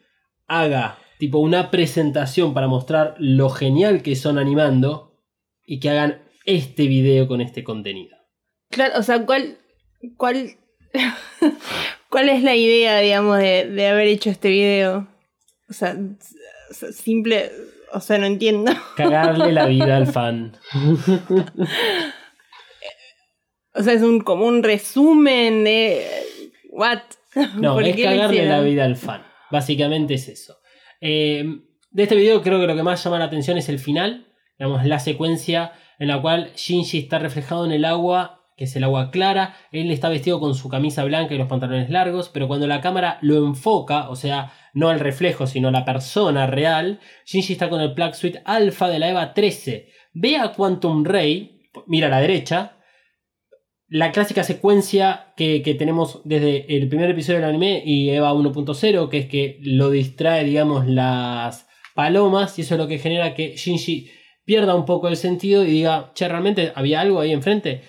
[0.48, 5.13] haga tipo una presentación para mostrar lo genial que son animando
[5.66, 8.18] y que hagan este video con este contenido?
[8.70, 9.58] Claro, o sea, ¿cuál,
[10.18, 10.58] cuál,
[12.10, 15.08] cuál es la idea, digamos, de, de haber hecho este video?
[15.70, 15.96] O sea,
[16.92, 17.52] simple,
[17.92, 18.72] o sea, no entiendo.
[18.98, 20.58] Cagarle la vida al fan.
[23.74, 26.06] O sea, es un como un resumen de
[26.72, 27.02] what.
[27.56, 29.26] No, ¿Por es cagarle la vida al fan.
[29.50, 30.60] Básicamente es eso.
[31.02, 31.44] Eh,
[31.90, 34.28] de este video creo que lo que más llama la atención es el final.
[34.58, 38.84] Digamos, la secuencia en la cual Shinji está reflejado en el agua, que es el
[38.84, 39.56] agua clara.
[39.72, 43.18] Él está vestido con su camisa blanca y los pantalones largos, pero cuando la cámara
[43.22, 47.94] lo enfoca, o sea, no el reflejo, sino la persona real, Shinji está con el
[47.94, 49.90] Plug Suite Alpha de la EVA 13.
[50.14, 52.78] Ve a Quantum Ray, mira a la derecha,
[53.88, 59.10] la clásica secuencia que, que tenemos desde el primer episodio del anime y Eva 1.0,
[59.10, 63.56] que es que lo distrae, digamos, las palomas, y eso es lo que genera que
[63.56, 64.10] Shinji
[64.46, 67.84] pierda un poco el sentido y diga, che, realmente había algo ahí enfrente.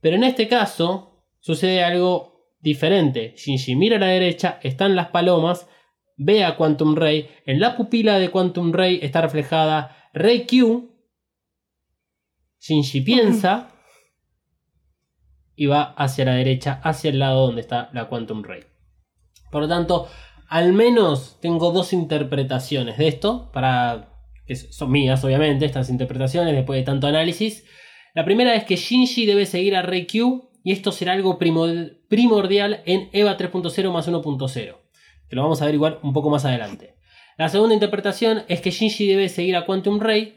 [0.00, 3.34] Pero en este caso sucede algo diferente.
[3.36, 5.68] Shinji mira a la derecha, están las palomas,
[6.16, 10.90] ve a Quantum Ray, en la pupila de Quantum Ray está reflejada Ray Q.
[12.58, 13.70] Shinji piensa
[15.54, 18.64] y va hacia la derecha, hacia el lado donde está la Quantum Ray.
[19.50, 20.08] Por lo tanto,
[20.48, 24.15] al menos tengo dos interpretaciones de esto, para
[24.46, 27.64] que son mías, obviamente, estas interpretaciones después de tanto análisis.
[28.14, 32.82] La primera es que Shinji debe seguir a Reikyu y esto será algo primor- primordial
[32.86, 34.76] en EVA 3.0 más 1.0,
[35.28, 36.94] que lo vamos a ver igual un poco más adelante.
[37.36, 40.36] La segunda interpretación es que Shinji debe seguir a Quantum Ray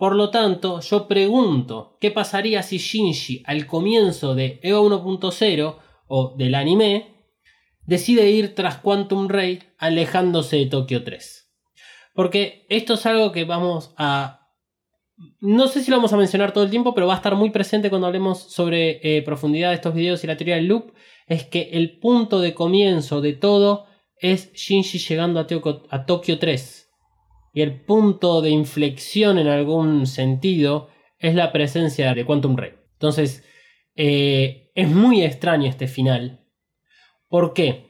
[0.00, 5.76] por lo tanto, yo pregunto, ¿qué pasaría si Shinji al comienzo de EVA 1.0
[6.08, 7.26] o del anime
[7.84, 11.39] decide ir tras Quantum Ray alejándose de Tokio 3?
[12.20, 14.46] Porque esto es algo que vamos a...
[15.40, 17.48] No sé si lo vamos a mencionar todo el tiempo, pero va a estar muy
[17.48, 20.92] presente cuando hablemos sobre eh, profundidad de estos videos y la teoría del loop.
[21.26, 26.38] Es que el punto de comienzo de todo es Shinji llegando a, Tokio- a Tokio
[26.38, 26.90] 3.
[27.54, 32.72] Y el punto de inflexión en algún sentido es la presencia de Quantum Ray.
[32.92, 33.46] Entonces,
[33.96, 36.44] eh, es muy extraño este final.
[37.30, 37.89] ¿Por qué?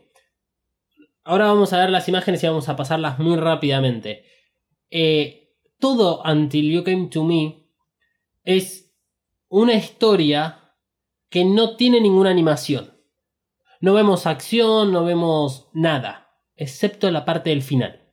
[1.31, 4.25] Ahora vamos a ver las imágenes y vamos a pasarlas muy rápidamente.
[4.91, 7.69] Eh, todo Until You Came to Me
[8.43, 8.93] es
[9.47, 10.75] una historia
[11.29, 12.99] que no tiene ninguna animación.
[13.81, 18.13] No vemos acción, no vemos nada, excepto la parte del final.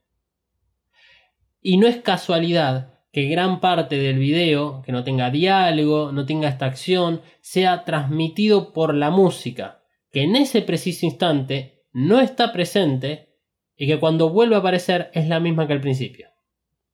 [1.59, 6.49] Y no es casualidad que gran parte del video, que no tenga diálogo, no tenga
[6.49, 13.29] esta acción, sea transmitido por la música, que en ese preciso instante no está presente
[13.75, 16.27] y que cuando vuelve a aparecer es la misma que al principio.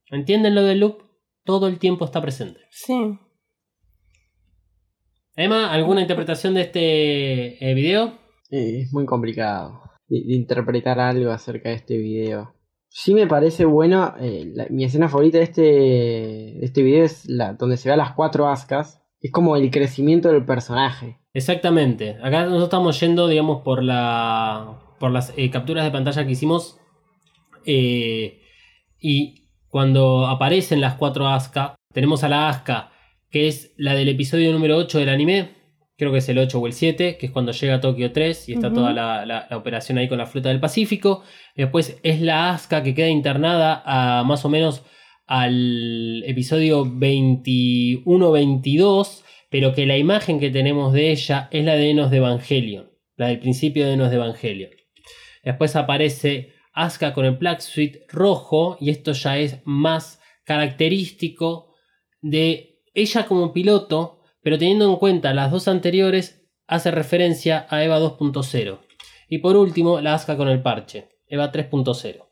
[0.09, 1.03] ¿Entienden lo del loop?
[1.43, 2.61] Todo el tiempo está presente.
[2.71, 3.19] Sí.
[5.35, 8.13] Emma, ¿alguna interpretación de este eh, video?
[8.49, 12.53] Eh, es muy complicado de, de interpretar algo acerca de este video.
[12.89, 14.13] Sí me parece bueno.
[14.21, 17.93] eh, la- mi escena favorita de este, de este video es la donde se ve
[17.93, 19.01] a las cuatro ascas.
[19.19, 21.19] Es como el crecimiento del personaje.
[21.33, 22.17] Exactamente.
[22.21, 24.79] Acá nosotros estamos yendo, digamos, por la.
[24.99, 26.77] Por las eh, capturas de pantalla que hicimos.
[27.65, 28.39] eh,
[28.99, 32.91] y cuando aparecen las cuatro Asuka, tenemos a la Asuka,
[33.31, 35.49] que es la del episodio número 8 del anime.
[35.97, 38.49] Creo que es el 8 o el 7, que es cuando llega a Tokio 3
[38.49, 41.23] y está toda la, la- la operación ahí con la flota del Pacífico.
[41.55, 44.83] Después es la Asuka que queda internada a más o menos
[45.27, 52.11] al episodio 21-22, pero que la imagen que tenemos de ella es la de Enos
[52.11, 54.71] de Evangelion, la del principio de Enos de Evangelion.
[55.43, 61.73] Después aparece Asuka con el Black Suite rojo y esto ya es más característico
[62.21, 67.99] de ella como piloto, pero teniendo en cuenta las dos anteriores hace referencia a Eva
[67.99, 68.79] 2.0.
[69.29, 72.27] Y por último, la Asuka con el parche, Eva 3.0.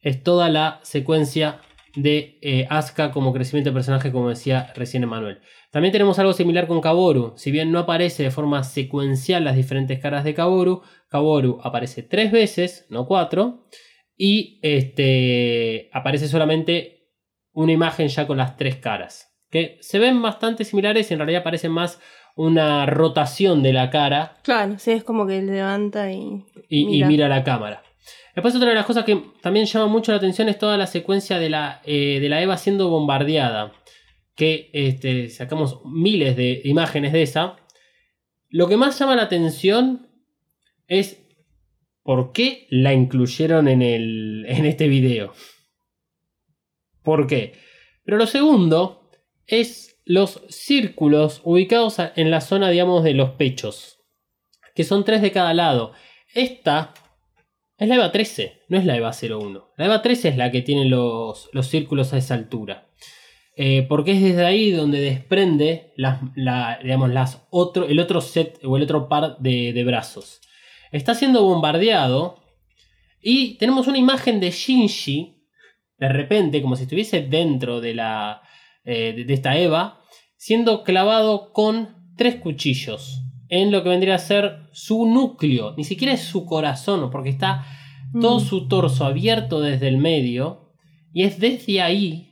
[0.00, 1.60] Es toda la secuencia
[1.94, 5.40] de eh, Asuka como crecimiento de personaje, como decía recién Emanuel.
[5.72, 7.32] También tenemos algo similar con Kaboru.
[7.36, 12.30] Si bien no aparece de forma secuencial las diferentes caras de Kaboru, Kaboru aparece tres
[12.30, 13.64] veces, no cuatro.
[14.14, 17.08] Y este, aparece solamente
[17.52, 19.34] una imagen ya con las tres caras.
[19.50, 21.98] Que se ven bastante similares y en realidad parece más
[22.36, 26.44] una rotación de la cara Claro, sí, es como que levanta y.
[26.68, 27.02] y.
[27.04, 27.28] Mira.
[27.28, 27.82] la cámara.
[28.34, 31.38] Después otra de las cosas que también llama mucho la atención es toda la secuencia
[31.38, 33.72] de la, eh, de la Eva siendo bombardeada.
[34.34, 37.56] Que este, sacamos miles de imágenes de esa.
[38.48, 40.08] Lo que más llama la atención
[40.88, 41.22] es
[42.02, 45.32] por qué la incluyeron en, el, en este video.
[47.02, 47.54] ¿Por qué?
[48.04, 49.10] Pero lo segundo
[49.46, 54.00] es los círculos ubicados en la zona, digamos, de los pechos.
[54.74, 55.92] Que son tres de cada lado.
[56.34, 56.94] Esta
[57.76, 59.72] es la EVA 13, no es la EVA 01.
[59.76, 62.88] La EVA 13 es la que tiene los, los círculos a esa altura.
[63.64, 68.58] Eh, porque es desde ahí donde desprende las, la- digamos, las otro, el otro set
[68.64, 70.40] o el otro par de, de brazos.
[70.90, 72.42] Está siendo bombardeado
[73.22, 75.16] y tenemos una imagen de Shinji,
[75.98, 78.42] de repente, como si estuviese dentro de, la,
[78.84, 80.00] eh, de, de esta Eva,
[80.36, 81.74] siendo clavado con
[82.16, 85.74] tres cuchillos en lo que vendría a ser su núcleo.
[85.76, 87.64] Ni siquiera es su corazón, porque está
[88.20, 88.44] todo Mm.
[88.44, 90.72] su torso abierto desde el medio.
[91.12, 92.31] Y es desde ahí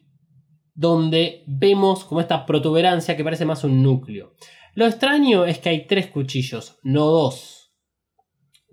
[0.81, 4.33] donde vemos como esta protuberancia que parece más un núcleo.
[4.75, 7.75] Lo extraño es que hay tres cuchillos, no dos.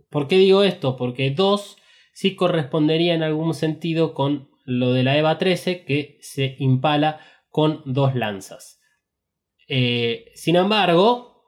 [0.10, 0.96] ¿Por qué digo esto?
[0.96, 1.76] Porque dos
[2.14, 7.82] sí correspondería en algún sentido con lo de la EVA 13 que se impala con
[7.84, 8.80] dos lanzas.
[9.68, 11.44] Eh, sin embargo,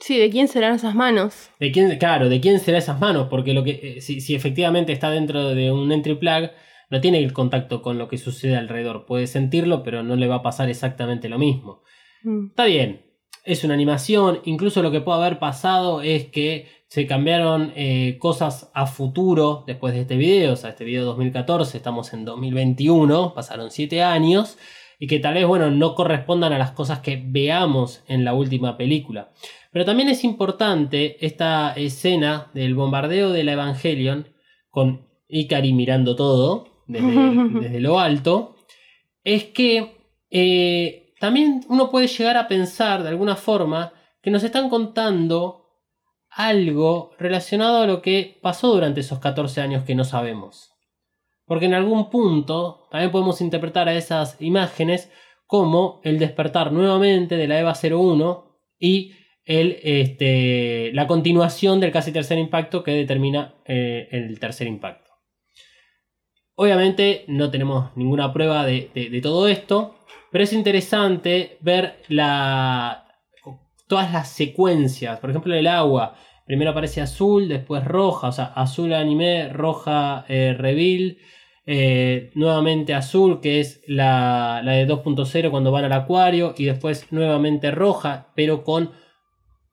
[0.00, 1.50] Sí, ¿de quién serán esas manos?
[1.58, 3.26] ¿De quién, claro, ¿de quién será esas manos?
[3.28, 6.50] Porque lo que, eh, si, si efectivamente está dentro de un entry plug,
[6.90, 9.06] no tiene el contacto con lo que sucede alrededor.
[9.06, 11.82] Puede sentirlo, pero no le va a pasar exactamente lo mismo.
[12.22, 12.46] Mm.
[12.48, 13.02] Está bien,
[13.44, 14.40] es una animación.
[14.44, 19.94] Incluso lo que puede haber pasado es que se cambiaron eh, cosas a futuro después
[19.94, 20.54] de este video.
[20.54, 24.58] O sea, este video 2014, estamos en 2021, pasaron 7 años.
[24.98, 28.76] Y que tal vez, bueno, no correspondan a las cosas que veamos en la última
[28.76, 29.30] película.
[29.70, 34.26] Pero también es importante esta escena del bombardeo de la Evangelion
[34.70, 37.06] con Ikari mirando todo desde,
[37.60, 38.56] desde lo alto.
[39.22, 39.96] Es que
[40.30, 45.66] eh, también uno puede llegar a pensar de alguna forma que nos están contando
[46.30, 50.72] algo relacionado a lo que pasó durante esos 14 años que no sabemos.
[51.46, 55.10] Porque en algún punto también podemos interpretar a esas imágenes
[55.46, 58.44] como el despertar nuevamente de la EVA 01
[58.78, 59.12] y
[59.46, 65.07] el, este, la continuación del casi tercer impacto que determina eh, el tercer impacto.
[66.60, 69.94] Obviamente no tenemos ninguna prueba de, de- de todo esto,
[70.32, 73.06] pero es interesante ver la,
[73.86, 75.20] todas las secuencias.
[75.20, 76.16] Por ejemplo, el agua.
[76.46, 81.18] Primero aparece azul, después roja, o sea, azul anime, roja eh, reveal,
[81.64, 87.06] eh, nuevamente azul, que es la, la de 2.0 cuando van al acuario, y después
[87.12, 88.90] nuevamente roja, pero con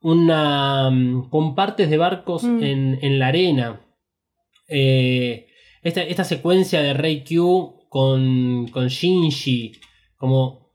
[0.02, 2.62] una mm, con partes de barcos Mm.
[2.62, 3.80] en, en la arena.
[4.68, 5.46] Eh,
[5.86, 9.72] esta, secuencia de Rey Q con, con Shinji,
[10.16, 10.74] como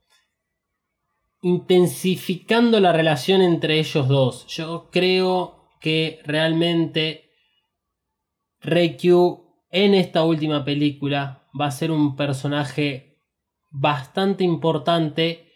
[1.42, 4.46] intensificando la relación entre ellos dos.
[4.46, 7.30] Yo creo que realmente
[8.60, 13.18] Rey Q en esta última película va a ser un personaje
[13.70, 15.52] bastante importante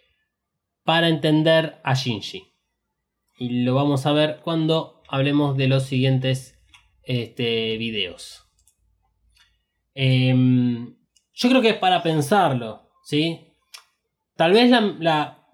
[0.84, 2.42] para entender a Shinji.
[3.38, 6.58] Y lo vamos a ver cuando hablemos de los siguientes
[7.02, 8.45] este, videos.
[9.98, 10.94] Em,
[11.32, 13.54] yo creo que es para pensarlo, ¿sí?
[14.36, 14.80] Tal vez la,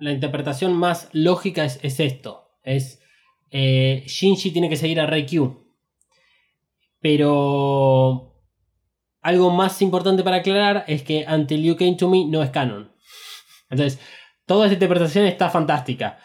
[0.00, 2.50] la- interpretación más lógica es, es esto.
[2.64, 3.00] Es
[3.52, 5.64] eh, Shinji tiene que seguir a Reikyu.
[7.00, 8.34] Pero
[9.20, 12.92] algo más importante para aclarar es que Until You Came to Me no es canon.
[13.70, 14.00] Entonces,
[14.46, 16.18] toda esa interpretación está fantástica,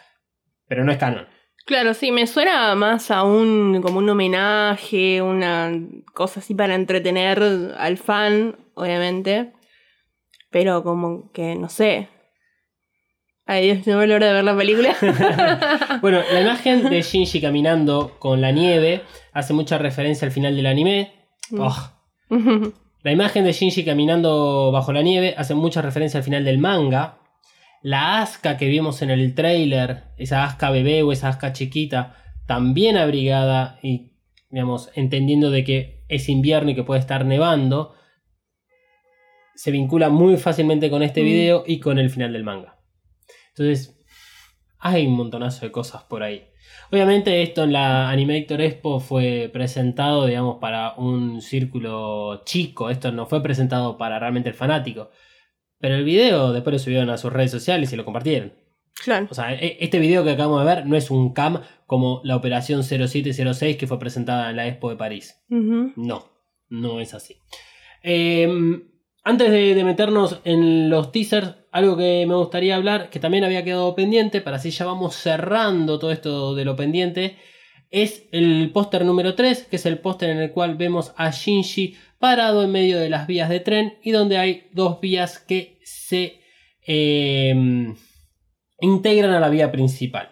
[0.66, 1.26] pero no es canon.
[1.68, 5.70] Claro, sí, me suena más a un como un homenaje, una
[6.14, 7.42] cosa así para entretener
[7.76, 9.52] al fan, obviamente.
[10.50, 12.08] Pero como que no sé.
[13.44, 14.96] Ay, Dios, no me la hora de ver la película.
[16.00, 19.02] Bueno, la imagen de Shinji caminando con la nieve
[19.34, 21.12] hace mucha referencia al final del anime.
[21.50, 21.60] Mm.
[21.60, 21.92] Oh.
[23.02, 27.18] La imagen de Shinji caminando bajo la nieve hace mucha referencia al final del manga.
[27.82, 32.16] La Asuka que vimos en el trailer, esa Asuka bebé o esa Asuka chiquita,
[32.46, 34.12] también abrigada y,
[34.50, 37.94] digamos, entendiendo de que es invierno y que puede estar nevando,
[39.54, 41.24] se vincula muy fácilmente con este Mm.
[41.24, 42.78] video y con el final del manga.
[43.50, 43.98] Entonces,
[44.78, 46.46] hay un montonazo de cosas por ahí.
[46.92, 52.88] Obviamente esto en la Animator Expo fue presentado, digamos, para un círculo chico.
[52.88, 55.10] Esto no fue presentado para realmente el fanático.
[55.80, 58.52] Pero el video después lo subieron a sus redes sociales y lo compartieron.
[59.04, 59.28] claro.
[59.30, 62.36] O sea, e- este video que acabamos de ver no es un cam como la
[62.36, 65.40] operación 0706 que fue presentada en la Expo de París.
[65.96, 66.26] No,
[66.68, 67.36] no es así.
[68.02, 68.48] Eh,
[69.24, 73.64] antes de, de meternos en los teasers, algo que me gustaría hablar, que también había
[73.64, 77.36] quedado pendiente, para así ya vamos cerrando todo esto de lo pendiente,
[77.90, 81.96] es el póster número 3, que es el póster en el cual vemos a Shinji
[82.18, 86.40] parado en medio de las vías de tren y donde hay dos vías que se
[86.86, 87.54] eh,
[88.80, 90.30] integran a la vía principal.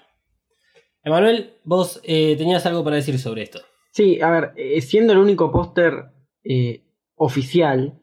[1.03, 3.61] Emanuel, vos eh, tenías algo para decir sobre esto.
[3.93, 6.11] Sí, a ver, eh, siendo el único póster
[6.43, 6.85] eh,
[7.15, 8.03] oficial,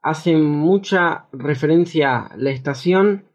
[0.00, 3.29] hace mucha referencia a la estación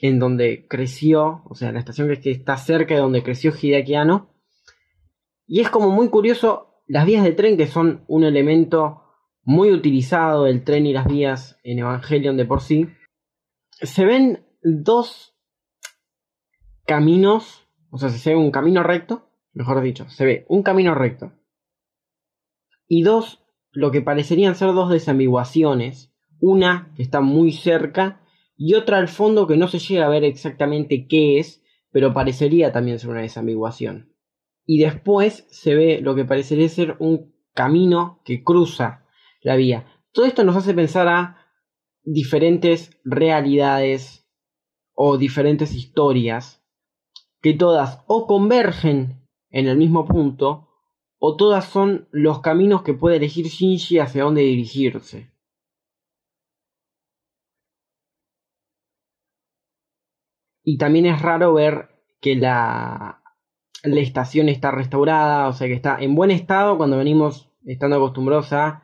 [0.00, 3.94] en donde creció, o sea, la estación que- está cerca de donde creció Hideaki.
[5.46, 9.02] Y es como muy curioso las vías de tren, que son un elemento
[9.42, 12.88] muy utilizado del tren y las vías en Evangelion de por sí.
[13.70, 15.34] Se ven dos
[16.84, 21.32] caminos, o sea, se ve un camino recto, mejor dicho, se ve un camino recto
[22.88, 23.42] y dos,
[23.72, 28.20] lo que parecerían ser dos desambiguaciones, una que está muy cerca
[28.56, 32.72] y otra al fondo que no se llega a ver exactamente qué es, pero parecería
[32.72, 34.12] también ser una desambiguación.
[34.64, 39.06] Y después se ve lo que parecería ser un camino que cruza
[39.42, 39.86] la vía.
[40.12, 41.46] Todo esto nos hace pensar a
[42.02, 44.26] diferentes realidades
[44.94, 46.62] o diferentes historias
[47.42, 50.68] que todas o convergen en el mismo punto
[51.18, 55.30] o todas son los caminos que puede elegir Shinji hacia dónde dirigirse.
[60.68, 61.90] Y también es raro ver
[62.20, 63.22] que la,
[63.84, 68.52] la estación está restaurada, o sea que está en buen estado cuando venimos estando acostumbrados
[68.52, 68.82] a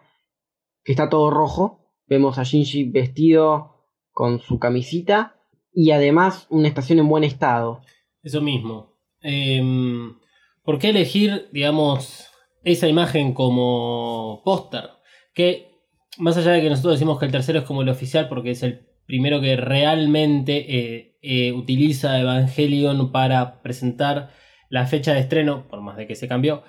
[0.84, 1.92] que está todo rojo.
[2.06, 5.34] Vemos a Shinji vestido con su camisita
[5.72, 7.82] y además una estación en buen estado.
[8.22, 9.00] Eso mismo.
[9.20, 10.14] Em,
[10.62, 12.28] ¿Por qué elegir, digamos,
[12.62, 14.88] esa imagen como póster?
[15.34, 15.80] Que
[16.16, 18.62] más allá de que nosotros decimos que el tercero es como el oficial porque es
[18.62, 24.30] el primero que realmente eh, eh, utiliza Evangelion para presentar
[24.68, 26.64] la fecha de estreno, por más de que se cambió,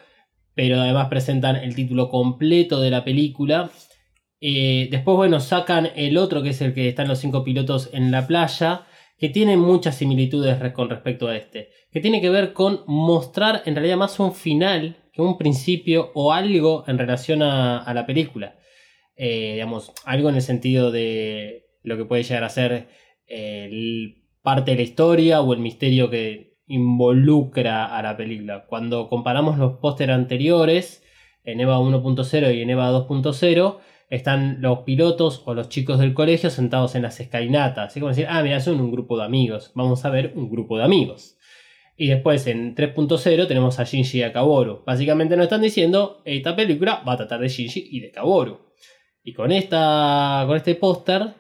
[0.55, 3.71] pero además presentan el título completo de la película.
[4.39, 8.11] Eh, después, bueno, sacan el otro que es el que están los cinco pilotos en
[8.11, 8.85] la playa,
[9.17, 13.75] que tiene muchas similitudes con respecto a este, que tiene que ver con mostrar en
[13.75, 18.57] realidad más un final que un principio o algo en relación a, la película.
[19.15, 22.89] Eh, digamos, algo en el sentido de lo que puede llegar a ser
[23.27, 28.65] el- parte de la historia o el misterio que involucra a la película.
[28.67, 31.03] Cuando comparamos los póster anteriores,
[31.43, 33.79] en EVA 1.0 y en EVA 2.0,
[34.09, 37.89] están los pilotos o los chicos del colegio sentados en las escalinatas.
[37.89, 39.71] Así como decir, ah, mira, son un grupo de amigos.
[39.73, 41.37] Vamos a ver un grupo de amigos.
[41.95, 44.83] Y después en 3.0 tenemos a Shinji y a Kaworu.
[44.85, 48.59] Básicamente nos están diciendo, esta película va a tratar de Shinji y de Kaworu.
[49.23, 51.33] Y con, esta, con este póster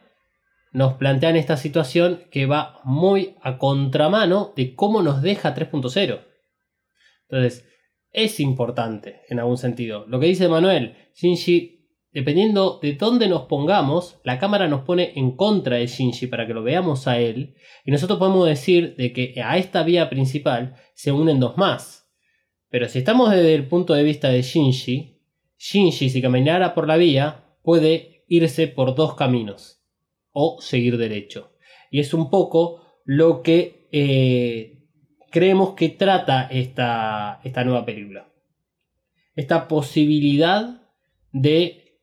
[0.73, 6.25] nos plantean esta situación que va muy a contramano de cómo nos deja 3.0.
[7.29, 7.69] Entonces,
[8.11, 10.05] es importante en algún sentido.
[10.07, 15.35] Lo que dice Manuel, Shinji, dependiendo de dónde nos pongamos, la cámara nos pone en
[15.35, 17.55] contra de Shinji para que lo veamos a él.
[17.85, 22.11] Y nosotros podemos decir de que a esta vía principal se unen dos más.
[22.69, 25.21] Pero si estamos desde el punto de vista de Shinji,
[25.57, 29.82] Shinji si caminara por la vía puede irse por dos caminos
[30.33, 31.51] o seguir derecho.
[31.89, 34.83] Y es un poco lo que eh,
[35.31, 38.31] creemos que trata esta, esta nueva película.
[39.35, 40.81] Esta posibilidad
[41.31, 42.01] de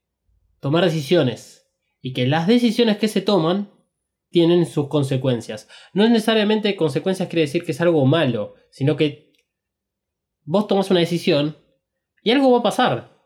[0.61, 1.71] tomar decisiones
[2.01, 3.71] y que las decisiones que se toman
[4.31, 5.69] tienen sus consecuencias.
[5.93, 9.33] No es necesariamente consecuencias quiere decir que es algo malo, sino que
[10.45, 11.57] vos tomas una decisión
[12.23, 13.17] y algo va a pasar.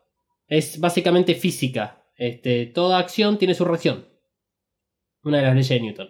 [0.47, 2.03] Es básicamente física.
[2.15, 4.07] Este, toda acción tiene su reacción.
[5.25, 6.09] Una de las leyes de Newton.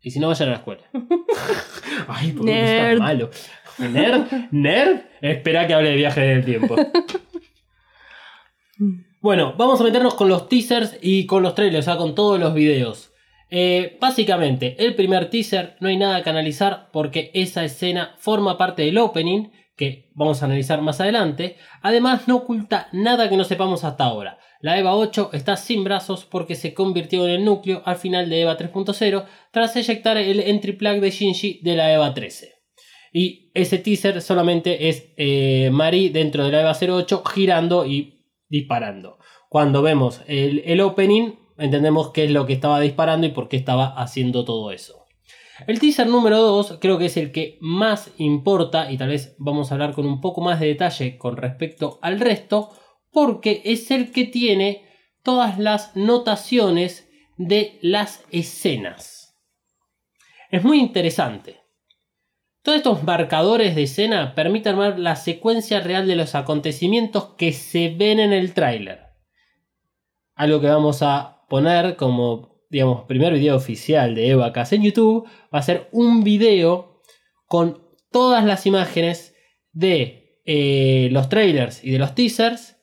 [0.00, 0.82] Y si no, vayan a la escuela.
[2.08, 2.98] Ay, ¿por qué está Nerd.
[2.98, 3.30] malo?
[3.78, 4.32] ¿Nerd?
[4.52, 5.00] ¿Nerd?
[5.20, 6.74] Espera que hable de viaje del tiempo.
[9.20, 12.38] Bueno, vamos a meternos con los teasers y con los trailers, o sea, con todos
[12.38, 13.12] los videos.
[13.50, 18.82] Eh, básicamente, el primer teaser no hay nada que analizar porque esa escena forma parte
[18.82, 21.56] del opening que vamos a analizar más adelante.
[21.82, 24.38] Además, no oculta nada que no sepamos hasta ahora.
[24.60, 28.40] La EVA 8 está sin brazos porque se convirtió en el núcleo al final de
[28.40, 32.54] EVA 3.0 tras eyectar el entry plug de Shinji de la EVA 13.
[33.12, 39.18] Y ese teaser solamente es eh, Mari dentro de la EVA 08 girando y disparando.
[39.48, 43.56] Cuando vemos el, el opening, entendemos qué es lo que estaba disparando y por qué
[43.56, 45.06] estaba haciendo todo eso.
[45.66, 49.70] El teaser número 2 creo que es el que más importa y tal vez vamos
[49.70, 52.70] a hablar con un poco más de detalle con respecto al resto,
[53.20, 54.84] porque es el que tiene
[55.24, 59.36] todas las notaciones de las escenas.
[60.52, 61.56] Es muy interesante.
[62.62, 67.88] Todos estos marcadores de escena permiten armar la secuencia real de los acontecimientos que se
[67.88, 69.00] ven en el tráiler.
[70.36, 75.58] Algo que vamos a poner como, digamos, primer video oficial de Evacas en YouTube va
[75.58, 77.02] a ser un video
[77.46, 79.34] con todas las imágenes
[79.72, 82.77] de eh, los trailers y de los teasers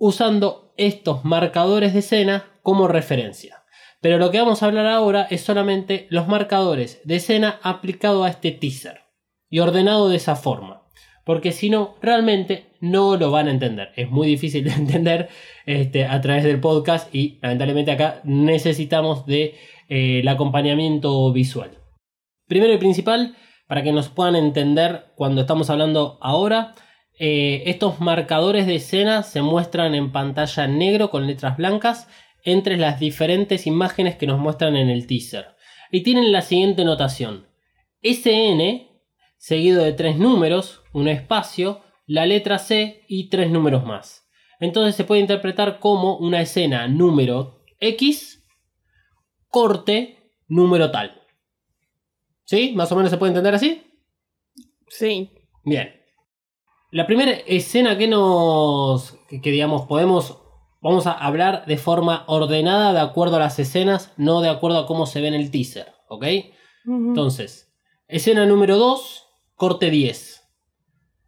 [0.00, 3.64] usando estos marcadores de escena como referencia.
[4.00, 8.30] Pero lo que vamos a hablar ahora es solamente los marcadores de escena aplicado a
[8.30, 9.02] este teaser
[9.50, 10.84] y ordenado de esa forma.
[11.26, 13.90] Porque si no, realmente no lo van a entender.
[13.94, 15.28] Es muy difícil de entender
[15.66, 19.54] este, a través del podcast y lamentablemente acá necesitamos de
[19.90, 21.72] eh, el acompañamiento visual.
[22.48, 23.36] Primero y principal,
[23.66, 26.74] para que nos puedan entender cuando estamos hablando ahora,
[27.22, 32.08] eh, estos marcadores de escena se muestran en pantalla negro con letras blancas
[32.44, 35.54] entre las diferentes imágenes que nos muestran en el teaser.
[35.92, 37.46] Y tienen la siguiente notación.
[38.02, 38.88] SN
[39.36, 44.26] seguido de tres números, un espacio, la letra C y tres números más.
[44.58, 48.46] Entonces se puede interpretar como una escena número X,
[49.48, 51.20] corte, número tal.
[52.44, 52.72] ¿Sí?
[52.74, 53.82] ¿Más o menos se puede entender así?
[54.88, 55.30] Sí.
[55.64, 55.99] Bien.
[56.90, 59.16] La primera escena que nos.
[59.28, 60.38] que, que, digamos, podemos.
[60.82, 64.86] Vamos a hablar de forma ordenada de acuerdo a las escenas, no de acuerdo a
[64.86, 65.92] cómo se ve en el teaser.
[66.08, 66.24] ¿Ok?
[66.86, 67.70] Entonces,
[68.08, 70.40] escena número 2, corte 10.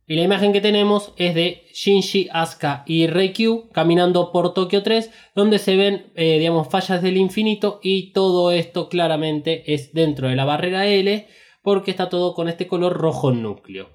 [0.07, 5.11] Y la imagen que tenemos es de Shinji, Asuka y Reikyu caminando por Tokio 3,
[5.35, 10.37] donde se ven, eh, digamos, fallas del infinito y todo esto claramente es dentro de
[10.37, 11.29] la barrera L,
[11.63, 13.91] porque está todo con este color rojo núcleo.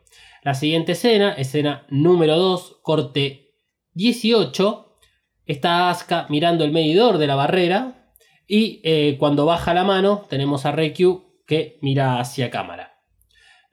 [0.47, 3.53] La siguiente escena, escena número 2, corte
[3.95, 4.97] 18,
[5.45, 8.13] está Asuka mirando el medidor de la barrera
[8.47, 12.97] y eh, cuando baja la mano tenemos a Reikyu que mira hacia cámara.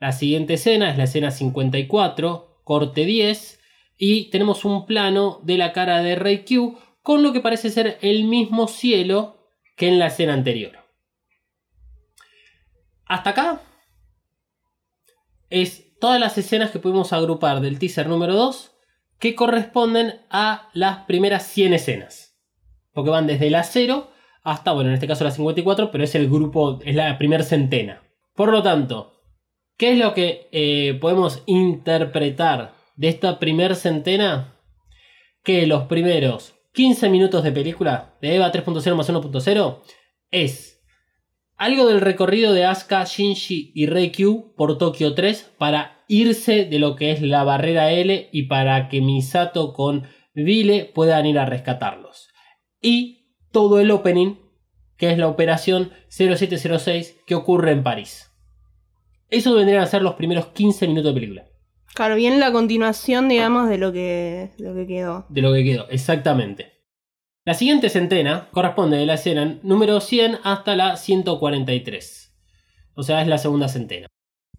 [0.01, 3.61] La siguiente escena es la escena 54, corte 10,
[3.97, 8.25] y tenemos un plano de la cara de Reikyu con lo que parece ser el
[8.25, 9.47] mismo cielo
[9.77, 10.73] que en la escena anterior.
[13.07, 13.63] Hasta acá
[15.51, 18.73] es todas las escenas que pudimos agrupar del teaser número 2
[19.19, 22.39] que corresponden a las primeras 100 escenas.
[22.93, 24.11] Porque van desde la 0
[24.43, 28.03] hasta, bueno, en este caso la 54, pero es el grupo, es la primera centena.
[28.35, 29.15] Por lo tanto,
[29.79, 34.59] ¿qué es lo que eh, podemos interpretar de esta primer centena?
[35.43, 39.79] Que los primeros 15 minutos de película de EVA 3.0 más 1.0
[40.31, 40.74] es
[41.57, 46.97] algo del recorrido de Asuka, Shinji y Reikyu por Tokio 3 para irse de lo
[46.97, 52.29] que es la barrera L y para que Misato con Vile puedan ir a rescatarlos.
[52.81, 54.37] Y todo el opening,
[54.97, 58.31] que es la operación 0706 que ocurre en París.
[59.31, 61.45] Eso vendrían a ser los primeros 15 minutos de película.
[61.95, 65.27] Claro, bien la continuación, digamos, de lo que, de lo que quedó.
[65.29, 66.74] De lo que quedó, exactamente.
[67.47, 72.35] La siguiente centena corresponde de la escena número 100 hasta la 143.
[72.95, 74.07] O sea, es la segunda centena.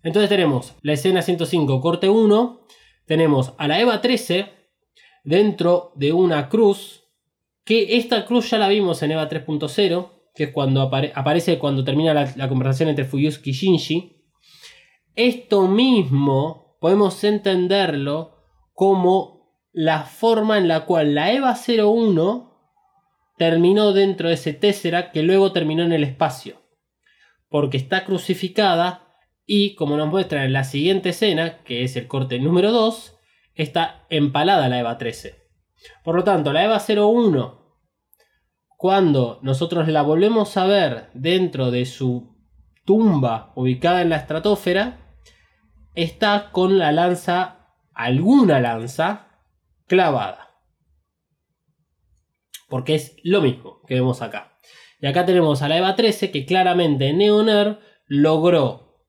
[0.04, 2.62] Entonces tenemos la escena 105, corte 1.
[3.06, 4.52] Tenemos a la EVA 13
[5.24, 7.02] dentro de una cruz
[7.64, 11.84] Que esta cruz ya la vimos en EVA 3.0, que es cuando apare- aparece cuando
[11.84, 14.22] termina la, conversación entre Fuyusuki y Shinji.
[15.16, 18.36] Esto mismo podemos entenderlo
[18.74, 22.55] como la forma en la cual la EVA 01
[23.38, 26.62] terminó dentro de ese Tesseract que luego terminó en el espacio.
[27.50, 29.06] Porque está crucificada
[29.46, 33.16] y como nos muestra en la siguiente escena, que es el corte número 2,
[33.54, 35.36] está empalada la EVA 13.
[36.04, 37.62] Por lo tanto, la EVA 01,
[38.78, 42.36] cuando nosotros la volvemos a ver dentro de su
[42.86, 45.00] tumba ubicada en la estratosfera,
[45.94, 49.28] está con la lanza, alguna lanza,
[49.88, 50.45] clavada.
[52.68, 54.58] Porque es lo mismo que vemos acá.
[55.00, 59.04] Y acá tenemos a la EVA 13 que claramente Neoner logró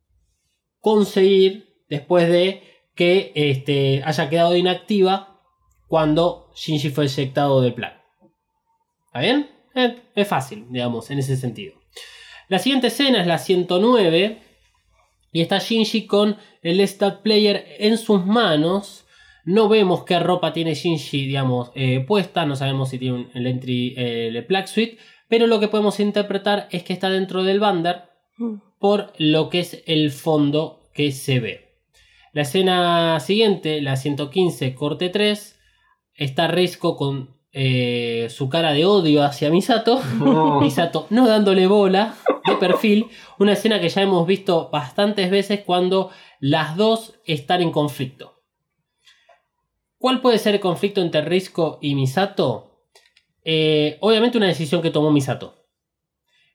[0.81, 2.63] conseguir después de
[2.95, 5.41] que este, haya quedado inactiva
[5.87, 7.93] cuando Shinji fue eyectado del plan.
[9.07, 9.51] ¿Está bien?
[9.75, 11.75] Eh, es fácil, digamos, en ese sentido.
[12.49, 14.43] La siguiente escena es la 109
[15.33, 19.06] y está Shinji con el Stat Player en sus manos.
[19.47, 22.45] No vemos qué ropa tiene Shinji, digamos, eh, puesta.
[22.45, 24.99] No sabemos si tiene un- el entry, eh, el Black Suite.
[25.29, 28.03] Pero lo que podemos interpretar es que está dentro del Bander
[28.79, 31.79] por lo que es el fondo que se ve.
[32.33, 35.59] La escena siguiente, la 115, corte 3,
[36.15, 40.01] está Risco con eh, su cara de odio hacia Misato.
[40.19, 40.61] No.
[40.61, 42.15] Misato no dándole bola
[42.47, 43.07] de perfil.
[43.39, 48.36] Una escena que ya hemos visto bastantes veces cuando las dos están en conflicto.
[50.07, 52.85] ¿Cuál puede ser el conflicto entre Risco y Misato?
[53.43, 55.67] Eh, obviamente una decisión que tomó Misato.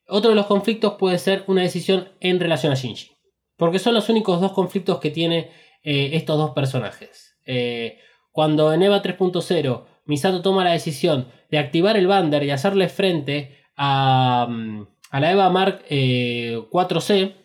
[0.08, 3.12] Otro de los conflictos puede ser una decisión en relación a Shinji.
[3.58, 5.52] Porque son los únicos dos conflictos que tiene
[5.84, 7.36] eh, estos dos personajes.
[7.46, 8.00] Eh,
[8.32, 13.66] cuando en EVA 3.0 Misato toma la decisión de activar el Bander y hacerle frente
[13.76, 17.36] a, mm, a la EVA Mark eh, 4C,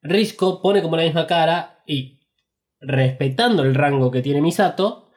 [0.00, 2.23] Risco pone como la misma cara y
[2.86, 5.10] respetando el rango que tiene Misato,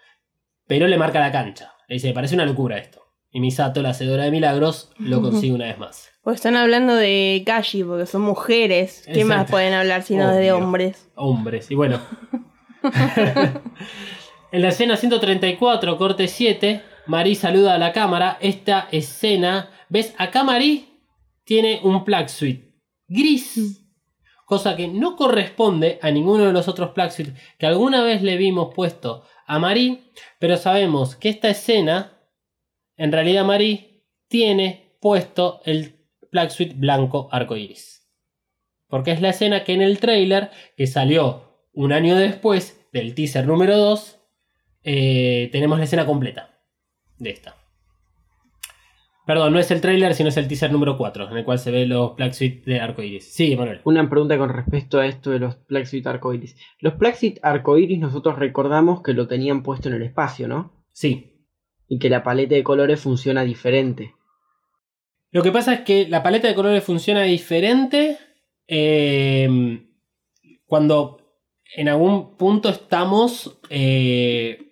[0.67, 1.73] pero le marca la cancha.
[1.87, 3.03] Le dice, me parece una locura esto.
[3.31, 6.09] Y Misato, la hacedora de milagros, lo consigue una vez más.
[6.23, 9.03] Pues están hablando de Gashi, porque son mujeres.
[9.11, 11.09] ¿Qué más pueden hablar si no de hombres?
[11.15, 11.99] Hombres, y bueno.
[14.51, 18.37] en la escena 134, corte 7, Marí saluda a la cámara.
[18.41, 20.13] Esta escena, ¿ves?
[20.17, 21.01] Acá Marí
[21.45, 22.67] tiene un plug suite
[23.07, 23.86] gris.
[24.47, 28.73] Cosa que no corresponde a ninguno de los otros suites que alguna vez le vimos
[28.73, 30.09] puesto a Marí.
[30.39, 32.17] Pero sabemos que esta escena,
[32.95, 35.97] en realidad Marí tiene puesto el
[36.47, 38.07] suite blanco arcoiris.
[38.87, 43.45] Porque es la escena que en el trailer, que salió un año después del teaser
[43.45, 44.17] número 2,
[44.83, 46.57] eh, tenemos la escena completa
[47.17, 47.57] de esta.
[49.27, 51.69] Perdón, no es el trailer, sino es el teaser número 4, en el cual se
[51.69, 53.25] ve los Black Suite de arcoiris.
[53.25, 53.81] Sí, Manuel.
[53.83, 56.55] Una pregunta con respecto a esto de los Black Suite Arcoiris.
[56.79, 60.71] Los Black Suite Arcoiris nosotros recordamos que lo tenían puesto en el espacio, ¿no?
[60.93, 61.43] Sí.
[61.89, 64.15] Y que la paleta de colores funciona diferente.
[65.31, 68.17] Lo que pasa es que la paleta de colores funciona diferente
[68.65, 69.85] eh,
[70.65, 71.43] cuando
[71.75, 74.71] en algún punto estamos eh,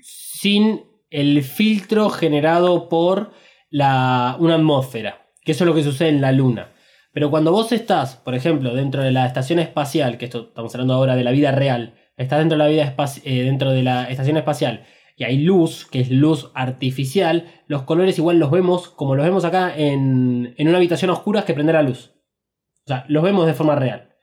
[0.00, 3.32] sin el filtro generado por
[3.70, 6.72] la, una atmósfera, que eso es lo que sucede en la Luna.
[7.12, 10.94] Pero cuando vos estás, por ejemplo, dentro de la estación espacial, que esto estamos hablando
[10.94, 12.94] ahora de la vida real, estás dentro de la, vida
[13.24, 14.84] eh, dentro de la estación espacial
[15.16, 19.46] y hay luz, que es luz artificial, los colores igual los vemos como los vemos
[19.46, 22.12] acá en, en una habitación oscura que prender la luz.
[22.84, 24.14] O sea, los vemos de forma real.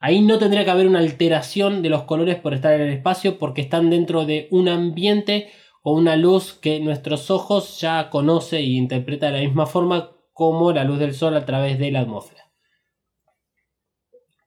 [0.00, 3.38] Ahí no tendría que haber una alteración de los colores por estar en el espacio
[3.38, 5.50] porque están dentro de un ambiente
[5.86, 10.72] o una luz que nuestros ojos ya conoce e interpreta de la misma forma como
[10.72, 12.50] la luz del sol a través de la atmósfera.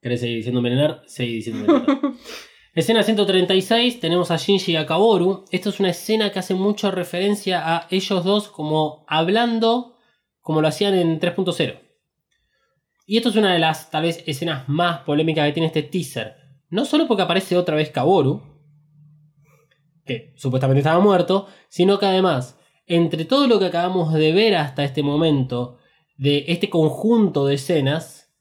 [0.02, 1.04] ¿Querés seguir diciéndome nerd?
[1.06, 2.16] Seguí diciéndome nerd.
[2.74, 5.46] Escena 136, tenemos a Shinji y a Kaworu.
[5.52, 9.96] Esta es una escena que hace mucha referencia a ellos dos como hablando
[10.42, 11.80] como lo hacían en 3.0.
[13.06, 16.36] Y esto es una de las tal vez escenas más polémicas que tiene este teaser.
[16.70, 18.57] No solo porque aparece otra vez Kaworu,
[20.08, 24.84] que supuestamente estaba muerto, sino que además, entre todo lo que acabamos de ver hasta
[24.84, 25.78] este momento,
[26.18, 28.34] de este conjunto de escenas,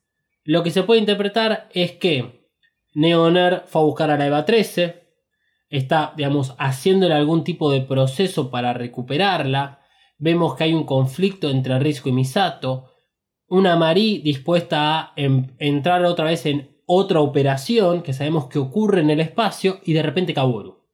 [0.45, 2.49] lo que se puede interpretar es que
[2.95, 5.03] Neoner fue a buscar a la EVA 13,
[5.69, 9.81] está, digamos, haciéndole algún tipo de proceso para recuperarla.
[10.19, 12.93] Vemos que hay un conflicto entre Risco y Misato.
[13.49, 19.01] Una Marí dispuesta a em- entrar otra vez en otra operación que sabemos que ocurre
[19.01, 20.86] en el espacio y de repente Kaworu.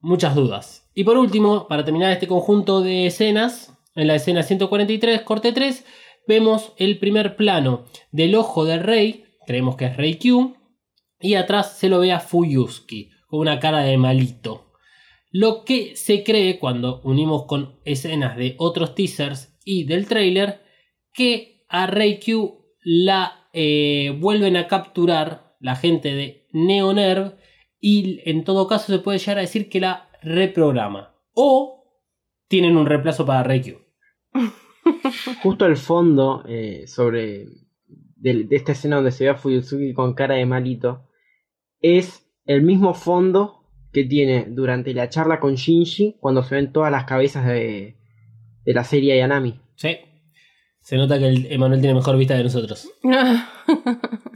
[0.00, 0.90] Muchas dudas.
[0.94, 5.84] Y por último, para terminar este conjunto de escenas, en la escena 143, corte 3,
[6.26, 10.18] vemos el primer plano del ojo del rey, creemos que es Rey
[11.20, 14.72] y atrás se lo ve a Fuyuski, con una cara de malito.
[15.30, 20.62] Lo que se cree cuando unimos con escenas de otros teasers y del trailer,
[21.12, 22.20] que a Rey
[22.82, 27.36] la eh, vuelven a capturar la gente de Neonerv
[27.88, 31.14] y en todo caso se puede llegar a decir que la reprograma.
[31.34, 31.84] O
[32.48, 33.78] tienen un reemplazo para Rey Q.
[35.44, 37.46] Justo al fondo, eh, sobre
[38.16, 41.08] de, de esta escena donde se ve a Fuyutsuki con cara de malito,
[41.80, 46.90] es el mismo fondo que tiene durante la charla con Shinji cuando se ven todas
[46.90, 47.98] las cabezas de,
[48.64, 49.60] de la serie Yanami.
[49.76, 49.96] Sí.
[50.80, 52.90] Se nota que el Emanuel tiene mejor vista que nosotros.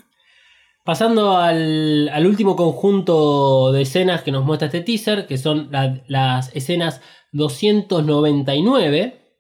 [0.91, 6.03] Pasando al, al último conjunto de escenas que nos muestra este teaser, que son la-
[6.09, 9.37] las escenas 299.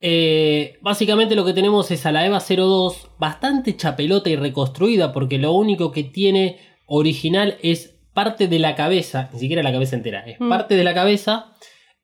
[0.00, 5.36] Eh, básicamente lo que tenemos es a la EVA 02 bastante chapelota y reconstruida porque
[5.36, 10.20] lo único que tiene original es parte de la cabeza, ni siquiera la cabeza entera,
[10.26, 10.48] es Mm.
[10.48, 11.52] parte de la cabeza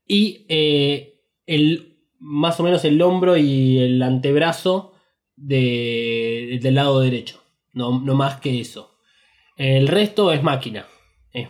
[0.06, 4.92] y eh, el, más o menos el hombro y el antebrazo
[5.36, 7.40] de- del lado derecho,
[7.74, 8.96] no, no más que eso.
[9.56, 10.86] El resto es máquina,
[11.32, 11.48] es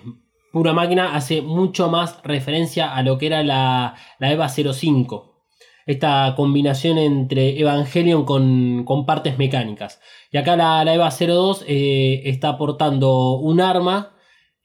[0.53, 5.35] pura máquina, hace mucho más referencia a lo que era la, la EVA 05
[5.87, 10.01] esta combinación entre Evangelion con, con partes mecánicas.
[10.31, 14.15] Y acá la, la EVA 02 eh, está aportando un arma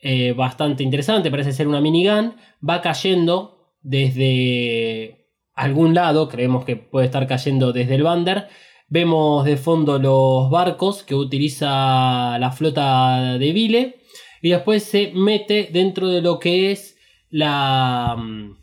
[0.01, 2.35] eh, bastante interesante, parece ser una minigun,
[2.67, 8.47] va cayendo desde algún lado, creemos que puede estar cayendo desde el Bander.
[8.89, 14.01] Vemos de fondo los barcos que utiliza la flota de Vile
[14.41, 16.97] y después se mete dentro de lo que es
[17.29, 18.15] la...
[18.17, 18.57] mm,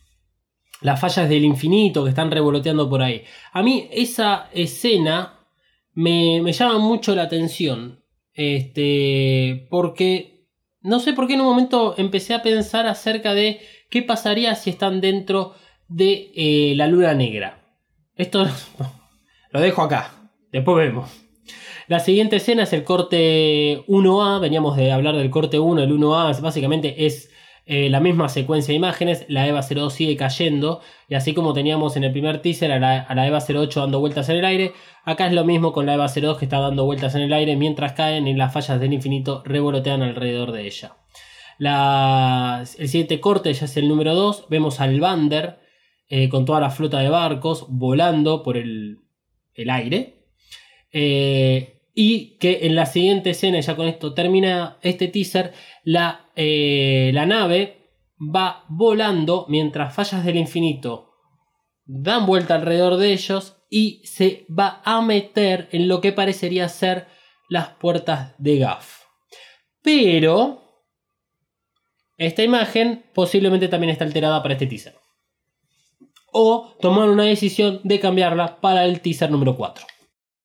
[0.80, 3.22] las fallas del infinito que están revoloteando por ahí.
[3.52, 5.46] A mí esa escena
[5.94, 8.02] me, me llama mucho la atención.
[8.34, 10.36] Este, porque
[10.82, 13.60] no sé por qué en un momento empecé a pensar acerca de
[13.90, 15.54] qué pasaría si están dentro
[15.88, 17.64] de eh, la luna negra.
[18.14, 18.46] Esto
[19.56, 20.12] lo dejo acá.
[20.52, 21.10] Después vemos.
[21.88, 24.40] La siguiente escena es el corte 1A.
[24.40, 25.82] Veníamos de hablar del corte 1.
[25.82, 27.30] El 1A básicamente es
[27.64, 29.24] eh, la misma secuencia de imágenes.
[29.28, 30.80] La EVA 02 sigue cayendo.
[31.08, 34.00] Y así como teníamos en el primer teaser a la, a la EVA 08 dando
[34.00, 34.72] vueltas en el aire,
[35.04, 37.54] acá es lo mismo con la EVA 02 que está dando vueltas en el aire
[37.56, 40.96] mientras caen y las fallas del infinito revolotean alrededor de ella.
[41.58, 44.46] La- el siguiente corte ya es el número 2.
[44.50, 45.60] Vemos al Bander
[46.08, 48.98] eh, con toda la flota de barcos volando por el,
[49.56, 50.14] el aire.
[50.92, 55.52] Eh, y que en la siguiente escena, ya con esto termina este teaser,
[55.84, 57.78] la, eh, la nave
[58.18, 61.06] va volando mientras fallas del infinito
[61.86, 67.06] dan vuelta alrededor de ellos y se va a meter en lo que parecería ser
[67.48, 69.02] las puertas de Gaff.
[69.82, 70.62] Pero
[72.18, 74.96] esta imagen posiblemente también está alterada para este teaser.
[76.38, 79.86] O tomaron una decisión de cambiarla para el teaser número 4.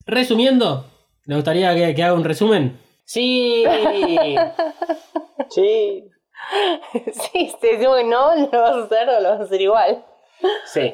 [0.06, 0.86] Resumiendo,
[1.26, 2.80] ¿le gustaría que, que haga un resumen?
[3.04, 3.66] Sí.
[5.50, 6.04] sí.
[7.12, 9.62] sí, si te decimos que no, lo vas a hacer o lo vas a hacer
[9.62, 10.06] igual.
[10.66, 10.94] Sí.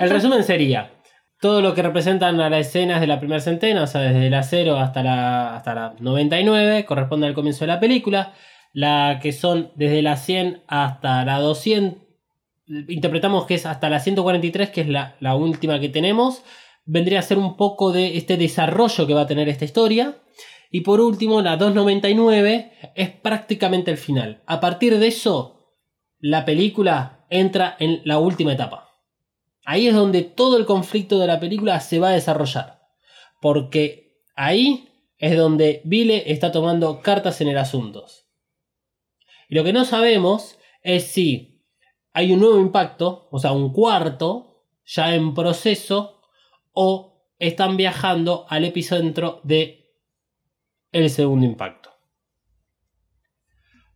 [0.00, 0.92] El resumen sería
[1.40, 4.42] todo lo que representan a las escenas de la primera centena, o sea, desde la
[4.42, 8.32] 0 hasta la, hasta la 99, corresponde al comienzo de la película.
[8.72, 12.07] La que son desde la 100 hasta la 200,
[12.88, 16.42] interpretamos que es hasta la 143, que es la, la última que tenemos.
[16.84, 20.18] Vendría a ser un poco de este desarrollo que va a tener esta historia.
[20.70, 24.42] Y por último, la 299 es prácticamente el final.
[24.46, 25.74] A partir de eso,
[26.18, 28.90] la película entra en la última etapa.
[29.64, 32.80] Ahí es donde todo el conflicto de la película se va a desarrollar.
[33.40, 34.88] Porque ahí
[35.18, 38.06] es donde Vile está tomando cartas en el asunto.
[39.48, 41.57] Y lo que no sabemos es si
[42.12, 46.20] hay un nuevo impacto, o sea, un cuarto, ya en proceso,
[46.72, 49.92] o están viajando al epicentro de
[50.92, 51.90] el segundo impacto.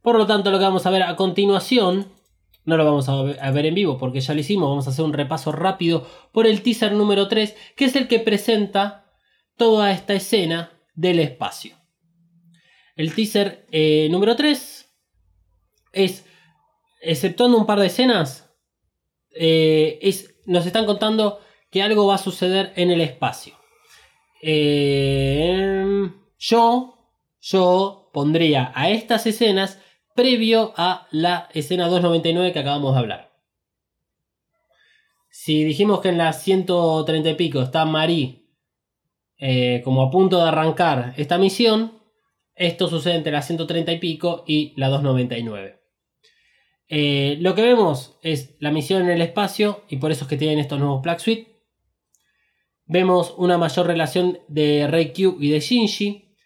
[0.03, 2.07] Por lo tanto, lo que vamos a ver a continuación
[2.65, 4.69] no lo vamos a ver- en vivo porque ya lo hicimos.
[4.69, 8.21] Vamos a hacer un repaso rápido por el teaser número 3, que es el que
[8.21, 9.13] presenta
[9.57, 11.77] toda esta escena del espacio.
[12.95, 14.93] El teaser eh, número 3
[15.93, 16.27] es,
[17.03, 18.51] exceptuando un par de escenas,
[19.35, 19.99] eh,
[20.47, 21.41] nos están contando
[21.71, 23.55] que algo va a suceder en el espacio.
[24.43, 26.99] Eh, yo,
[27.41, 29.81] yo pondría a estas escenas
[30.15, 33.33] previo a la escena 299 que acabamos de hablar.
[35.31, 38.45] Si dijimos que en la 130 y pico está Marie
[39.39, 42.01] eh, como a punto de arrancar esta misión,
[42.55, 45.82] esto sucede entre la 130 y pico y la 299.
[46.95, 50.37] Eh, lo que vemos es la misión en el espacio y por eso es que
[50.37, 51.57] tienen estos nuevos Black Suite.
[52.85, 56.37] Vemos una mayor relación de Rei Q y de Shinji.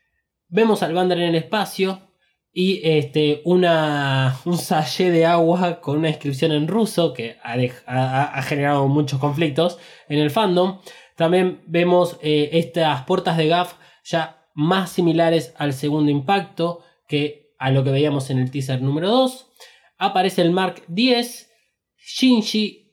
[0.47, 2.13] Vemos al Vander en el espacio
[2.53, 8.87] y este, una, un sachet de agua con una inscripción en ruso que ha generado
[8.87, 10.79] muchos conflictos en el fandom.
[11.17, 13.75] También vemos eh, estas puertas de GAF
[14.05, 19.09] ya más similares al segundo impacto que a lo que veíamos en el teaser número
[19.09, 19.47] 2.
[19.99, 21.51] Aparece el Mark 10,
[21.99, 22.93] Shinji,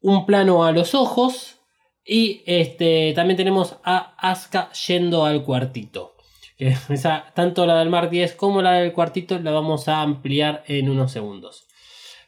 [0.00, 1.56] un plano a los ojos
[2.04, 6.14] y este, también tenemos a Asuka yendo al cuartito.
[6.58, 10.88] Esa, tanto la del Mark 10 como la del cuartito la vamos a ampliar en
[10.90, 11.66] unos segundos.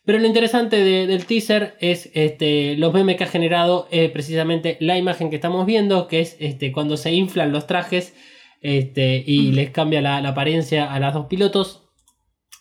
[0.05, 4.77] Pero lo interesante de- del teaser es este, los memes que ha generado eh, precisamente
[4.81, 8.15] la imagen que estamos viendo, que es este, cuando se inflan los trajes
[8.61, 11.89] este, y les cambia la, la apariencia a las dos pilotos.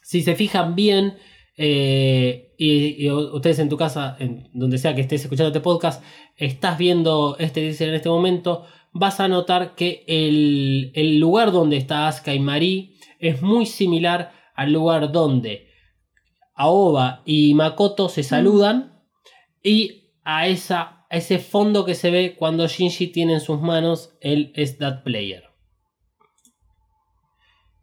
[0.03, 1.17] Si se fijan bien,
[1.61, 6.01] eh, y, y ustedes en tu casa, en donde sea que estés escuchando este podcast,
[6.37, 11.75] estás viendo este teaser en este momento, vas a notar que el, el lugar donde
[11.75, 15.67] está Asuka y Marie es muy similar al lugar donde
[16.55, 19.03] Aoba y Makoto se saludan
[19.61, 24.15] y a, esa, a ese fondo que se ve cuando Shinji tiene en sus manos
[24.21, 25.48] el Es That Player.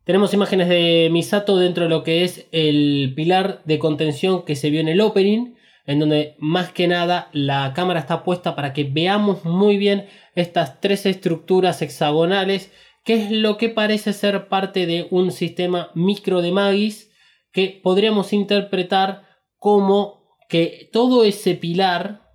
[0.07, 4.71] Tenemos imágenes de Misato dentro de lo que es el pilar de contención que se
[4.71, 8.85] vio en el opening, en donde más que nada la cámara está puesta para que
[8.85, 12.71] veamos muy bien estas tres estructuras hexagonales,
[13.05, 17.11] que es lo que parece ser parte de un sistema micro de Magis
[17.51, 19.25] que podríamos interpretar
[19.57, 22.31] como que todo ese pilar,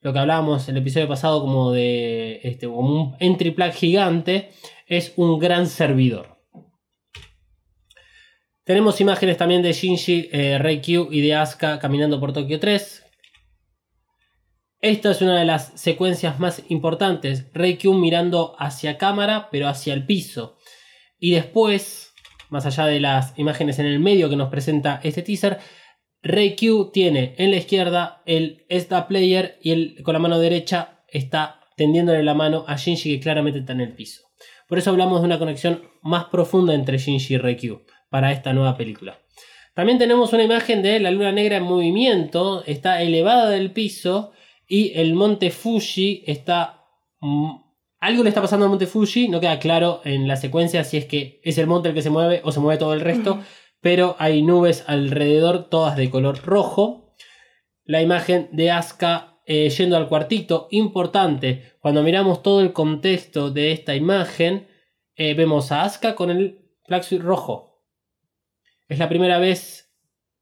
[0.00, 4.48] lo que hablábamos en el episodio pasado como de este, como un entry plug gigante,
[4.86, 6.35] es un gran servidor.
[8.66, 13.04] Tenemos imágenes también de Shinji, eh, Reikyu y de Asuka caminando por Tokio 3.
[14.80, 17.46] Esta es una de las secuencias más importantes.
[17.54, 20.58] Reikyu mirando hacia cámara, pero hacia el piso.
[21.20, 22.12] Y después,
[22.48, 25.58] más allá de las imágenes en el medio que nos presenta este teaser,
[26.24, 32.24] Reikyu tiene en la izquierda el Esta Player y con la mano derecha está tendiéndole
[32.24, 34.22] la mano a Shinji que claramente está en el piso.
[34.66, 38.76] Por eso hablamos de una conexión más profunda entre Shinji y Reikyu para esta nueva
[38.76, 39.18] película.
[39.74, 44.32] También tenemos una imagen de la luna negra en movimiento, está elevada del piso
[44.66, 46.84] y el monte Fuji está...
[47.20, 47.50] mm,
[48.00, 51.04] algo le está pasando al monte Fuji, no queda claro en la secuencia si es
[51.04, 53.40] que es el monte el que se mueve o se mueve todo el resto,
[53.80, 57.14] pero hay nubes alrededor, todas de color rojo.
[57.84, 63.72] La imagen de Asuka eh, yendo al cuartito, importante, cuando miramos todo el contexto de
[63.72, 64.66] esta imagen,
[65.14, 66.62] eh, vemos a Asuka con el
[67.02, 67.65] Suite rojo.
[68.88, 69.92] Es la primera vez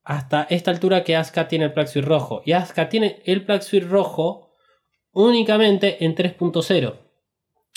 [0.04, 2.42] hasta esta altura que Asuka tiene el Black Suite rojo.
[2.44, 4.54] Y Asuka tiene el Black Suite rojo
[5.12, 7.00] únicamente en 3.0.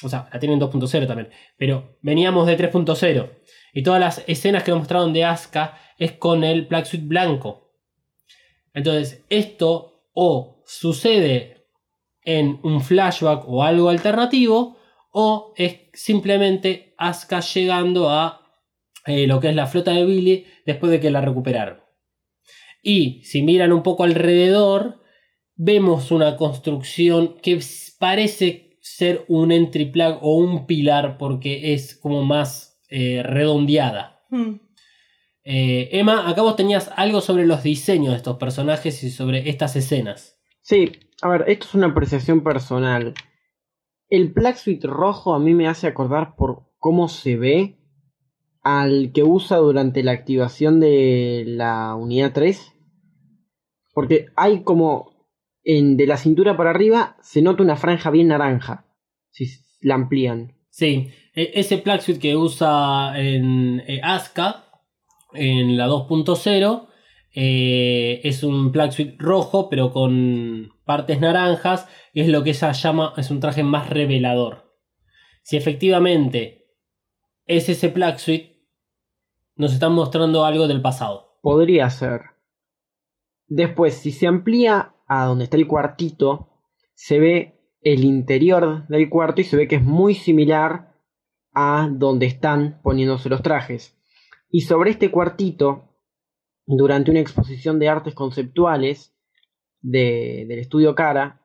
[0.03, 1.30] O sea, la tiene en 2.0 también.
[1.57, 3.32] Pero veníamos de 3.0.
[3.74, 7.72] Y todas las escenas que nos mostraron de Asuka es con el Black Suite blanco.
[8.74, 11.68] Entonces, esto o sucede
[12.24, 14.78] en un flashback o algo alternativo,
[15.11, 18.46] o es simplemente Asuka llegando a
[19.07, 21.79] eh, lo que es la flota de Billy después de que la recuperaron.
[22.83, 25.01] Y si miran un poco alrededor,
[25.55, 27.59] vemos una construcción que
[27.99, 34.21] parece ser un entry plug o un pilar porque es como más eh, redondeada.
[34.29, 34.55] Hmm.
[35.43, 39.75] Eh, Emma, acá vos tenías algo sobre los diseños de estos personajes y sobre estas
[39.75, 40.37] escenas.
[40.61, 40.91] Sí,
[41.21, 43.13] a ver, esto es una apreciación personal.
[44.09, 47.76] El Black Suite rojo a mí me hace acordar por cómo se ve
[48.63, 52.73] al que usa durante la activación de la unidad 3.
[53.93, 55.17] Porque hay como
[55.63, 58.85] en, de la cintura para arriba se nota una franja bien naranja.
[59.31, 59.45] Si
[59.81, 60.55] la amplían.
[60.69, 64.65] Sí, e- ese plug que usa en eh, Asuka
[65.33, 66.87] en la 2.0
[67.33, 73.29] eh, es un plug rojo pero con partes naranjas es lo que ella llama es
[73.29, 74.73] un traje más revelador.
[75.43, 76.56] Si efectivamente
[77.47, 78.55] es ese plug suite
[79.55, 81.39] nos están mostrando algo del pasado.
[81.41, 82.21] Podría ser.
[83.47, 86.49] Después, si se amplía a donde está el cuartito,
[86.93, 90.93] se ve el interior del cuarto y se ve que es muy similar
[91.53, 93.97] a donde están poniéndose los trajes.
[94.51, 95.95] Y sobre este cuartito
[96.65, 99.15] durante una exposición de artes conceptuales
[99.81, 101.41] de- del estudio Cara,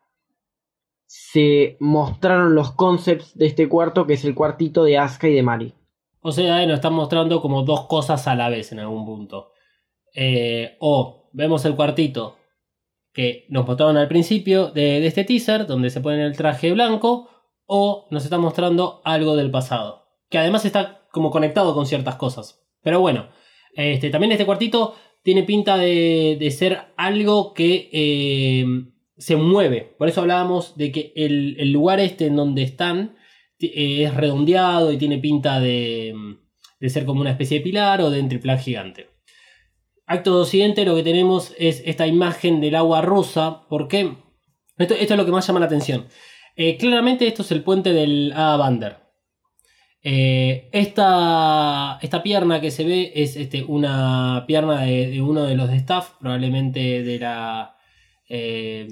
[1.07, 5.42] se mostraron los concepts de este cuarto, que es el cuartito de Asuka y de
[5.42, 5.74] Mari.
[6.23, 9.51] O sea, nos están mostrando como dos cosas a la vez en algún punto.
[10.14, 12.37] Eh, o vemos el cuartito
[13.12, 17.29] que nos mostraron al principio de, este teaser, donde se pone el traje blanco,
[17.66, 20.07] o nos está mostrando algo del pasado.
[20.31, 22.62] Que además está como conectado con ciertas cosas.
[22.83, 23.29] Pero bueno,
[23.75, 28.64] este, también este cuartito tiene pinta de, de ser algo que eh,
[29.16, 29.95] se mueve.
[29.99, 33.16] Por eso hablábamos de que el, el lugar este en donde están
[33.62, 36.14] es redondeado y tiene pinta de,
[36.80, 39.10] de ser como una especie de pilar o de entriplar gigante.
[40.06, 43.66] Acto siguiente lo que tenemos es esta imagen del agua rusa.
[43.68, 44.12] ¿Por qué?
[44.76, 46.06] Esto, esto es lo que más llama la atención.
[46.56, 48.96] Eh, claramente esto es el puente del Ada Bander.
[50.02, 55.70] Eh, esta, esta pierna que se ve es este, una pierna de, uno de los
[55.70, 57.76] staff, probablemente de la...
[58.28, 58.88] eh,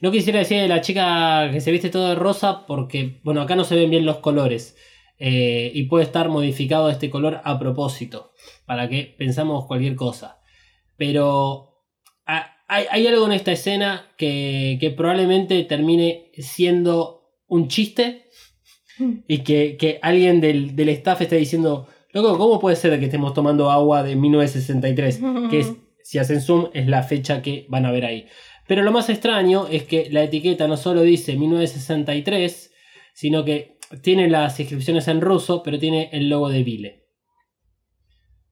[0.00, 3.54] no quisiera decir de la chica que se viste todo de rosa porque, bueno, acá
[3.56, 4.76] no se ven bien los colores.
[5.22, 8.32] eh, y puede estar modificado este color a propósito,
[8.64, 10.38] para que pensamos cualquier cosa.
[10.96, 11.76] Pero
[12.26, 18.26] ha- hay, algo en esta escena que, que probablemente termine siendo un chiste
[19.28, 23.34] y que, que alguien del, del staff esté diciendo, loco, ¿cómo puede ser que estemos
[23.34, 25.20] tomando agua de 1963?
[25.50, 25.72] Que es,
[26.02, 28.26] si hacen zoom, es la fecha que van a ver ahí.
[28.70, 32.72] Pero lo más extraño es que la etiqueta no solo dice 1963,
[33.12, 37.04] sino que tiene las inscripciones en ruso, pero tiene el logo de Vile.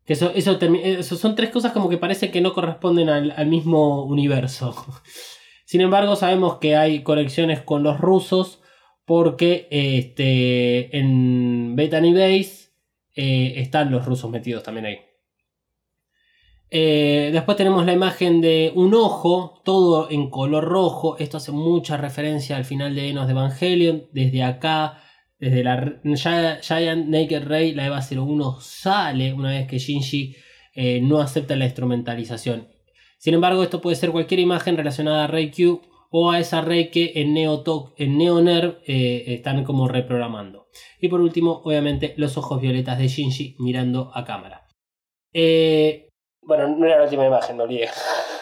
[0.05, 0.33] Que eso,
[1.05, 4.75] son tres cosas como que parece que no corresponden al, mismo universo.
[5.65, 8.61] Sin embargo, sabemos que hay conexiones con los rusos
[9.05, 12.73] porque este, en Bethany Base
[13.15, 15.08] eh, están los rusos metidos también ahí.
[16.71, 21.17] Eh, después tenemos la imagen de un ojo, todo en color rojo.
[21.19, 24.05] Esto hace mucha referencia al final de Enos de Evangelion.
[24.13, 25.03] Desde acá,
[25.39, 26.01] desde la
[26.61, 30.37] Giant Naked Ray, la EVA 01 sale una vez que Shinji
[30.75, 32.69] eh, no acepta la instrumentalización.
[33.19, 37.13] Sin embargo, esto puede ser cualquier imagen relacionada a Q o a esa Ray que
[37.17, 37.65] en Neo,
[37.97, 40.69] en Neo Nerve eh, están como reprogramando.
[41.01, 44.67] Y por último, obviamente, los ojos violetas de Shinji mirando a cámara.
[46.49, 47.91] Bueno, no era la última imagen, no olvidé.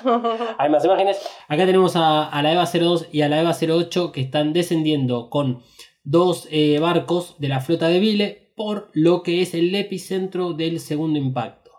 [0.59, 1.21] Hay más imágenes.
[1.49, 5.29] Acá tenemos a, a la EVA 02 y a la EVA 08 que están descendiendo
[5.29, 5.65] con
[6.05, 10.79] dos eh, barcos de la flota de Vile por lo que es el epicentro del
[10.79, 11.73] segundo impacto.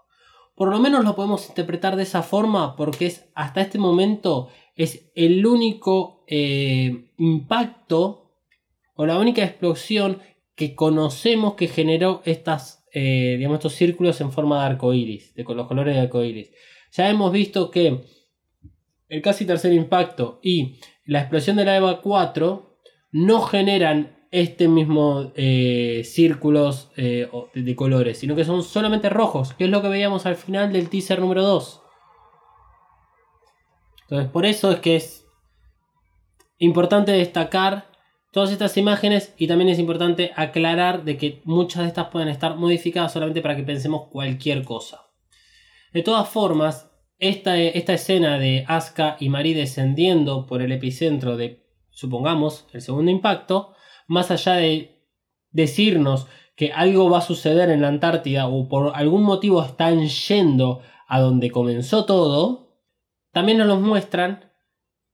[0.54, 5.10] Por lo menos lo podemos interpretar de esa forma porque es hasta este momento es
[5.16, 8.34] el único eh, impacto
[8.96, 10.20] o la única explosión
[10.56, 15.44] que conocemos que generó estas, eh, digamos, estos círculos en forma de arco iris, de
[15.44, 16.52] con los colores de arco iris.
[16.92, 18.02] Ya hemos visto que
[19.10, 22.80] el casi tercer impacto y la explosión de la EVA 4
[23.12, 29.66] no generan este mismo eh, círculos eh, de colores, sino que son solamente rojos, que
[29.66, 31.82] es lo que veíamos al final del teaser número 2.
[34.04, 35.26] Entonces, por eso es que es
[36.60, 37.87] importante destacar
[38.38, 42.56] todas estas imágenes y también es importante aclarar de que muchas de estas pueden estar
[42.56, 45.08] modificadas solamente para que pensemos cualquier cosa.
[45.92, 51.66] De todas formas, esta, esta escena de Asuka y Mari descendiendo por el epicentro de,
[51.90, 53.74] supongamos, el segundo impacto,
[54.06, 55.02] más allá de
[55.50, 60.84] decirnos que algo va a suceder en la Antártida o por algún motivo están yendo
[61.08, 62.84] a donde comenzó todo,
[63.32, 64.54] también nos los muestran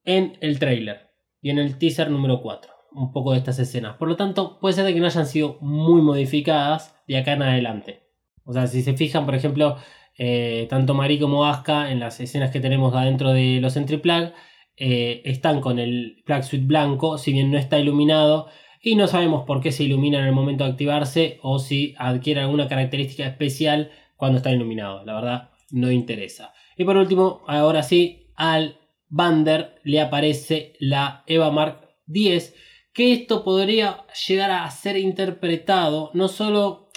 [0.04, 1.12] en el trailer
[1.42, 2.73] y en el teaser número 4.
[2.94, 3.98] Un poco de estas escenas.
[3.98, 7.42] Por lo tanto, puede ser de que no hayan sido muy modificadas de acá en
[7.42, 8.04] adelante.
[8.46, 9.78] O sea, si se fijan, por ejemplo,
[10.18, 14.32] eh, tanto Mari como Asuka en las escenas que tenemos adentro de los entry plug
[14.76, 18.48] eh, están con el plug suite blanco, si bien no está iluminado.
[18.82, 22.42] Y no sabemos por qué se ilumina en el momento de activarse o si adquiere
[22.42, 25.06] alguna característica especial cuando está iluminado.
[25.06, 26.54] La verdad, no interesa.
[26.78, 28.78] Y por último, ahora sí, al
[29.08, 32.56] Bander le aparece la Eva Mark 10.
[32.94, 36.90] Que esto podría llegar a ser interpretado no solo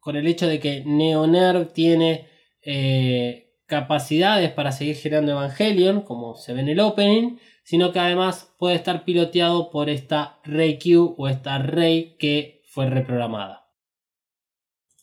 [0.00, 2.28] con el hecho de que Neonerv tiene
[2.62, 8.54] eh, capacidades para seguir generando Evangelion, como se ve en el opening, sino que además
[8.58, 13.66] puede estar piloteado por esta Rey Q o esta Rey que fue reprogramada.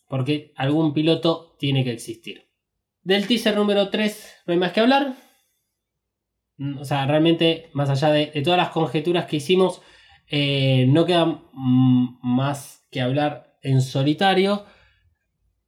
[0.06, 2.48] Porque algún piloto tiene que existir.
[3.02, 5.16] Del teaser número 3 no hay más que hablar.
[6.58, 9.82] Mm, O sea, realmente, más allá de todas las conjeturas que hicimos,
[10.28, 14.64] eh, no queda más que hablar en solitario.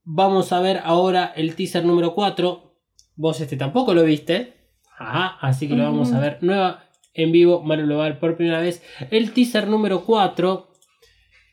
[0.03, 2.75] vamos a ver ahora el teaser número 4.
[3.15, 4.53] Vos este tampoco lo viste.
[4.97, 6.83] Ajá, así que lo vamos a ver nueva
[7.13, 7.61] en vivo.
[7.63, 8.83] Mario lo va a ver por primera vez.
[9.11, 10.71] El teaser número 4.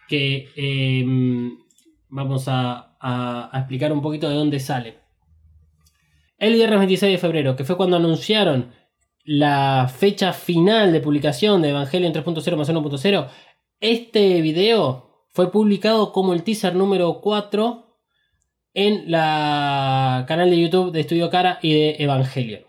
[0.08, 1.04] Que eh,
[2.08, 4.98] vamos a, a- a explicar un poquito de dónde sale.
[6.38, 8.72] El viernes 26 de febrero, que fue cuando anunciaron
[9.24, 13.28] la fecha final de publicación de Evangelion 3.0 más 1.0,
[13.80, 17.98] este video fue publicado como el teaser número 4
[18.74, 22.62] en la canal de YouTube de Estudio Cara y de Evangelion.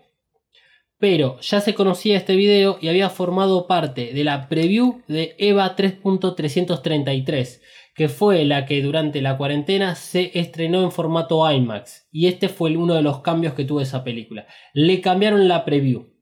[0.98, 5.76] Pero ya se conocía este video y había formado parte de la preview de EVA
[5.76, 7.60] 3.333,
[7.94, 12.08] que fue la que durante la cuarentena se estrenó en formato IMAX.
[12.10, 14.46] Y este fue uno de los cambios que tuvo esa película.
[14.72, 16.13] Le cambiaron la preview.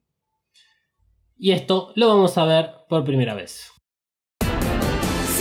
[1.44, 3.72] Y esto lo vamos a ver por primera vez.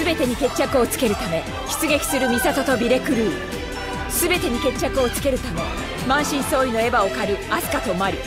[0.03, 1.43] 全てに決着をつけるため
[1.79, 3.31] 出撃するミサトとビレクルー。
[4.09, 5.61] 全てに決着をつけるため
[6.07, 8.17] 満身創痍のエヴァを狩るアスカとマリ。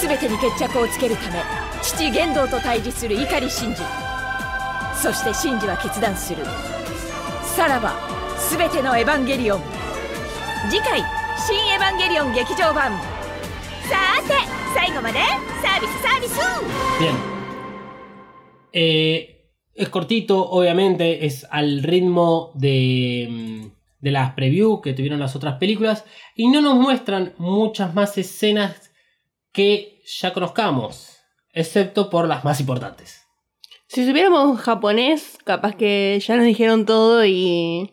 [0.00, 1.42] 全てに決着をつけるため
[1.82, 3.82] 父玄道と対峙する碇シンジ。
[4.94, 6.44] そしてシンジは決断する。
[7.56, 7.96] さらば
[8.48, 9.60] 全てのエヴァンゲリオン。
[10.70, 11.02] 次回
[11.48, 12.92] 「新エヴァンゲリオン劇場版」
[13.90, 14.61] さービスサービス
[16.98, 17.14] Bien.
[18.72, 23.66] Eh, es cortito, obviamente, es al ritmo de, mm,
[24.00, 26.04] de las previews que tuvieron las otras películas
[26.34, 28.92] y no nos muestran muchas más escenas
[29.52, 31.18] que ya conozcamos,
[31.52, 33.26] excepto por las más importantes.
[33.88, 37.90] Si supiéramos japonés, capaz que ya nos dijeron todo y,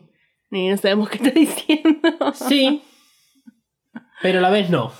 [0.50, 2.32] y no sabemos qué está diciendo.
[2.34, 2.82] Sí,
[4.22, 4.92] pero a la vez no.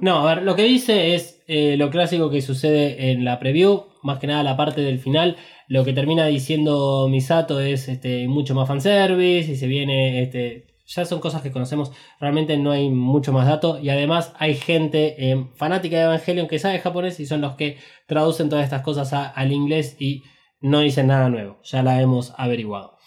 [0.00, 3.86] No, a ver, lo que dice es eh, lo clásico que sucede en la preview,
[4.02, 5.36] más que nada la parte del final.
[5.68, 10.22] Lo que termina diciendo Misato es este, mucho más fanservice y se viene.
[10.22, 13.78] Este, ya son cosas que conocemos, realmente no hay mucho más dato.
[13.78, 17.78] Y además hay gente eh, fanática de Evangelion que sabe japonés y son los que
[18.06, 20.24] traducen todas estas cosas al inglés y
[20.60, 21.60] no dicen nada nuevo.
[21.64, 22.98] Ya la hemos averiguado.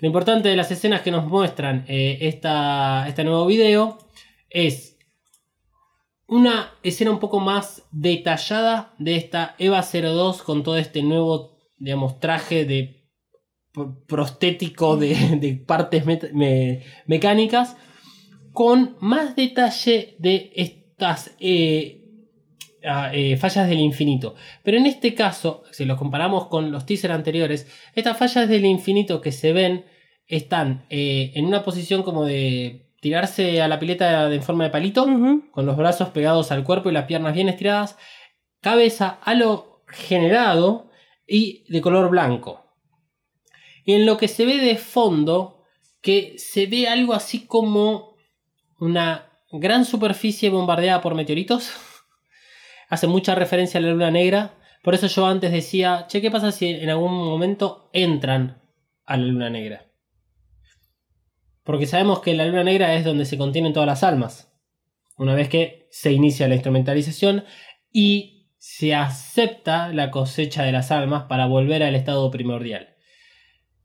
[0.00, 3.98] Lo importante de las escenas que nos muestran eh, esta, este nuevo video
[4.50, 4.93] es
[6.34, 12.18] una escena un poco más detallada de esta EVA 02 con todo este nuevo, digamos,
[12.18, 13.08] traje de
[13.72, 16.04] pr- prostético de, partes
[17.06, 17.76] mecánicas
[18.50, 22.02] con más detalle de estas eh,
[22.84, 24.34] ah, eh, fallas del infinito.
[24.64, 29.20] Pero en este caso, si los comparamos con los teasers anteriores, estas fallas del infinito
[29.20, 29.84] que se ven
[30.26, 35.04] están eh, en una posición como de tirarse a la pileta en forma de palito
[35.50, 37.98] con los brazos pegados al cuerpo y las piernas bien estiradas,
[38.62, 40.90] cabeza a lo generado
[41.26, 42.64] y de color blanco.
[43.84, 45.66] Y en lo que se ve de fondo,
[46.00, 48.16] que se ve algo así como
[48.78, 51.74] una gran superficie bombardeada por meteoritos.
[52.88, 54.54] Hace mucha referencia a la luna negra.
[54.82, 58.62] Por eso yo antes decía, che, ¿qué pasa si en algún momento entran
[59.04, 59.90] a la luna negra?
[61.64, 64.52] Porque sabemos que la luna negra es donde se contienen todas las almas.
[65.16, 67.44] Una vez que se inicia la instrumentalización
[67.92, 72.94] y se acepta la cosecha de las almas para volver al estado primordial.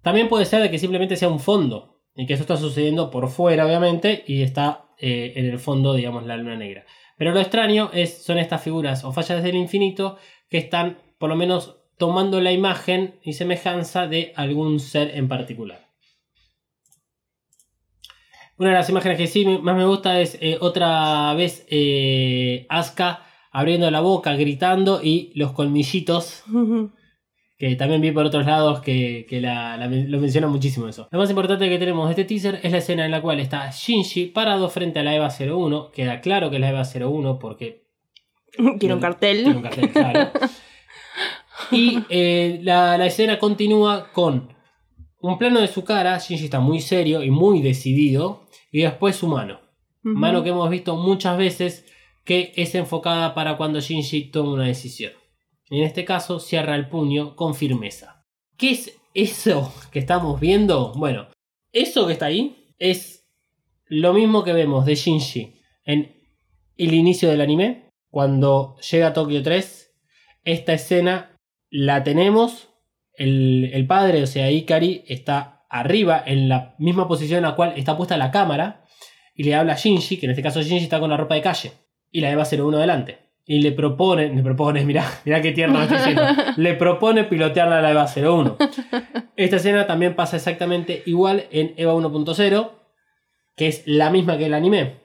[0.02, 3.30] También puede ser de que simplemente sea un fondo y que eso está sucediendo por
[3.30, 6.86] fuera, obviamente, y está eh, en el fondo, digamos, la luna negra.
[7.18, 10.18] Pero lo extraño es, son estas figuras o fallas del infinito
[10.50, 15.89] que están, por lo menos, tomando la imagen y semejanza de algún ser en particular.
[18.60, 23.24] Una de las imágenes que sí más me gusta es eh, otra vez eh, Asuka
[23.52, 26.44] abriendo la boca, gritando y los colmillitos,
[27.58, 31.08] que también vi por otros lados que, que la- la- lo mencionan muchísimo eso.
[31.12, 33.70] Lo más importante que tenemos de este teaser es la escena en la cual está
[33.72, 35.92] Shinji parado frente a la EVA 01.
[35.92, 37.86] Queda claro que es la EVA 01 porque
[38.80, 39.44] Quiero un cartel.
[39.44, 40.32] tiene un cartel claro.
[41.72, 44.54] Y eh, la, la escena continúa con
[45.22, 46.18] un plano de su cara.
[46.18, 48.48] Shinji está muy serio y muy decidido.
[48.72, 49.60] Y después su mano.
[50.02, 51.86] Mano que hemos visto muchas veces
[52.24, 55.12] que es enfocada para cuando Shinji toma una decisión.
[55.70, 58.26] En este caso cierra el puño con firmeza.
[58.58, 60.94] ¿Qué es eso que estamos viendo?
[60.96, 61.28] Bueno,
[61.72, 63.28] eso que está ahí es
[63.86, 66.16] lo mismo que vemos de Shinji en
[66.78, 67.90] el inicio del anime.
[68.10, 69.92] Cuando llega a Tokio 3,
[70.44, 71.38] esta escena
[71.70, 72.70] la tenemos.
[73.14, 77.74] El, el padre, o sea, Ikari, está arriba en la misma posición en la cual
[77.78, 78.84] está puesta la cámara.
[79.34, 81.42] Y le habla a Shinji, que en este caso Shinji está con la ropa de
[81.42, 81.72] calle.
[82.12, 83.20] Y la Eva 01 delante.
[83.46, 86.24] Y le propone, le propone, mirá, mirá qué tierno estoy diciendo.
[86.58, 88.58] Le propone pilotearla a la Eva 01.
[89.36, 92.72] Esta escena también pasa exactamente igual en Eva 1.0.
[93.56, 94.98] que es la misma que el anime.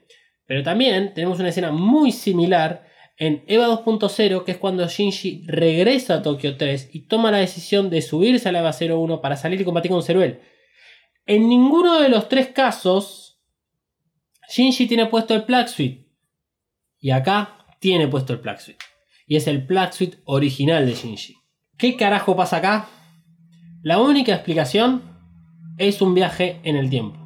[0.46, 2.84] Pero también tenemos una escena muy similar
[3.16, 7.88] en EVA 2.0, que es cuando Shinji regresa a Tokio 3 y toma la decisión
[7.90, 10.40] de subirse a la EVA 01 para salir y combatir con Ceruel.
[11.26, 13.40] En ninguno de los tres casos,
[14.50, 15.66] Shinji tiene puesto el Plug.
[17.00, 18.84] Y acá tiene puesto el Plug Suite.
[19.26, 21.36] Y es el Plug Suite original de Shinji.
[21.78, 22.88] ¿Qué carajo pasa acá?
[23.82, 25.02] La única explicación
[25.78, 27.18] es un viaje en el tiempo.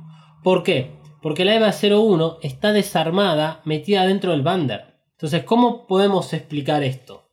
[0.44, 0.92] ¿Por qué?
[1.20, 5.00] Porque la EVA 01 está desarmada, metida dentro del Bander.
[5.12, 7.32] Entonces, ¿cómo podemos explicar esto?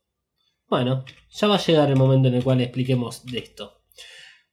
[0.68, 3.75] Bueno, ya va a llegar el momento en el cual expliquemos de esto.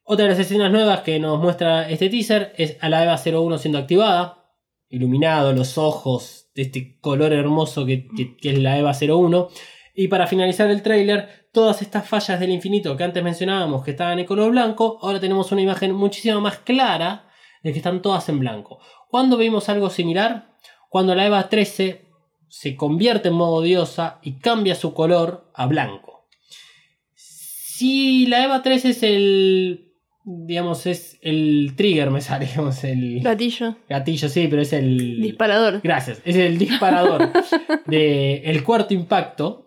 [0.06, 3.58] Otra de las escenas nuevas que nos muestra este teaser es a la EVA 01
[3.58, 4.46] siendo activada,
[4.90, 8.10] iluminado, los ojos de este color hermoso que,
[8.42, 9.48] es la EVA 01.
[9.96, 14.20] Y para finalizar el tráiler, todas estas fallas del infinito que antes mencionábamos que estaban
[14.20, 17.30] en color blanco, ahora tenemos una imagen muchísimo más clara
[17.64, 18.80] de que están todas en blanco.
[19.10, 20.54] ¿Cuándo vimos algo similar?
[20.90, 22.10] Cuando la EVA 13
[22.50, 26.28] se convierte en modo diosa y cambia su color a blanco.
[27.16, 29.93] Si la EVA 13 es el.
[30.26, 33.76] Digamos, es el trigger, me sale, digamos, el Gatillo.
[33.90, 35.22] gatillo, sí, pero es el.
[35.22, 35.82] Disparador.
[35.84, 36.22] Gracias.
[36.26, 37.32] Es el disparador
[37.86, 39.60] del cuarto impacto.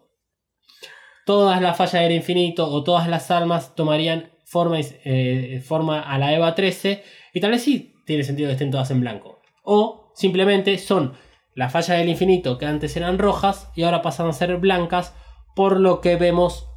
[1.25, 6.33] Todas las fallas del infinito o todas las almas tomarían forma, eh, forma a la
[6.33, 7.03] EVA 13.
[7.35, 9.41] Y tal vez sí tiene sentido que estén todas en blanco.
[9.65, 11.15] O simplemente son
[11.55, 15.15] las fallas del infinito que antes eran rojas y ahora pasan a ser blancas.
[15.57, 16.69] Por lo que vemos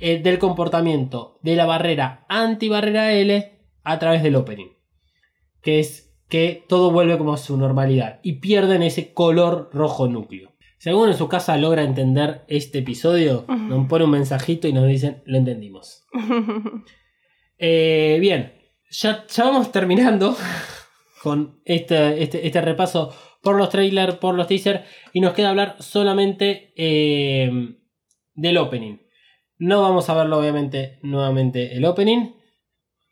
[0.00, 4.70] eh, del comportamiento de la barrera anti-barrera L a través del opening.
[5.60, 10.52] Que es que todo vuelve como a su normalidad y pierden ese color rojo núcleo.
[10.78, 14.88] Si alguno en su casa logra entender este episodio, nos pone un mensajito y nos
[14.88, 16.04] dicen, lo entendimos.
[17.64, 18.54] Eh, bien,
[18.90, 20.36] ya, ya vamos terminando
[21.22, 24.80] con este, este, este repaso por los trailers, por los teasers,
[25.12, 27.76] y nos queda hablar solamente eh,
[28.34, 28.96] del opening.
[29.64, 32.32] No vamos a verlo, obviamente, nuevamente el opening.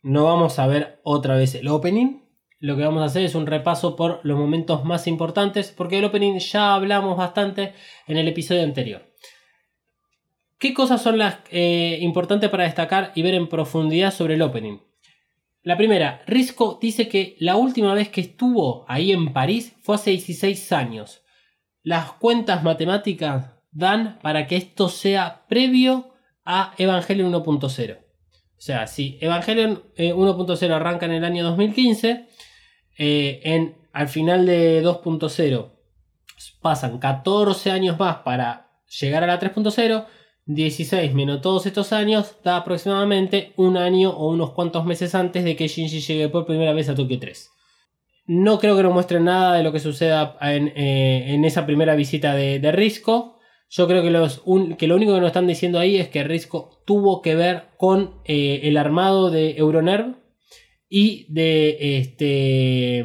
[0.03, 2.23] No vamos a ver otra vez el opening.
[2.59, 6.07] Lo que vamos a hacer es un repaso por los momentos más importantes, porque el
[6.07, 7.75] opening ya hablamos bastante
[8.09, 9.15] en el episodio anterior.
[10.59, 14.79] ¿Qué cosas son las eh, importantes para destacar y ver en profundidad sobre el opening?
[15.63, 20.11] La primera, Risco dice que la última vez que estuvo ahí en París fue hace
[20.11, 21.23] 16 años.
[21.85, 26.10] Las cuentas matemáticas dan para que esto sea previo
[26.51, 27.99] a Evangelion 1.0.
[27.99, 32.27] O sea, si Evangelion eh, 1.0 arranca en el año 2015,
[32.99, 35.71] eh, en, al final de 2.0
[36.61, 38.69] pasan 14 años más para
[39.01, 40.07] llegar a la 3.0.
[40.47, 45.55] 16 menos todos estos años da aproximadamente un año o unos cuantos meses antes de
[45.55, 47.51] que Shinji llegue por primera vez a Tokio 3.
[48.27, 51.95] No creo que nos muestren nada de lo que suceda en, eh, en esa primera
[51.95, 53.40] visita de Risco.
[53.73, 54.43] Yo creo que, los
[54.79, 58.21] que lo único que nos están diciendo ahí es que Risco tuvo que ver con
[58.25, 60.17] eh, el armado de Euronerv
[60.89, 63.05] y de este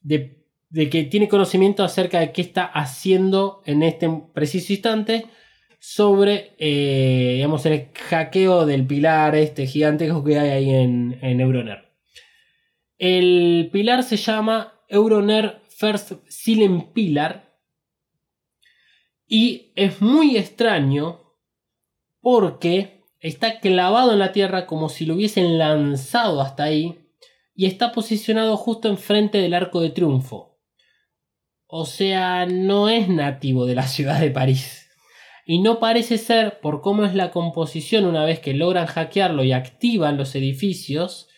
[0.00, 5.26] de que tiene conocimiento acerca de qué está haciendo en este preciso instante
[5.78, 11.92] sobre eh, digamos el hackeo del pilar este gigantesco que hay ahí en, en Euroner.
[12.96, 17.43] El pilar se llama Euroner First Silent Pillar
[19.26, 21.20] y es muy extraño
[22.20, 26.98] porque está clavado en la tierra como si lo hubiesen lanzado hasta ahí
[27.54, 30.58] y está posicionado justo enfrente del Arco de Triunfo.
[31.66, 34.88] O sea, no es nativo de la ciudad de París.
[35.46, 39.52] Y no parece ser, por cómo es la composición una vez que logran hackearlo y
[39.52, 41.28] activan los edificios,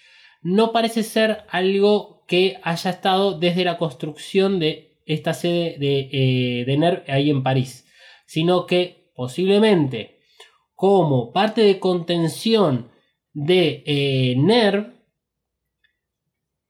[0.43, 6.77] no parece ser algo que haya estado desde la construcción de esta sede de, eh,
[6.77, 7.87] NERV ahí en París,
[8.27, 10.19] sino que posiblemente
[10.75, 12.91] como parte de contención
[13.33, 14.93] de eh, NERV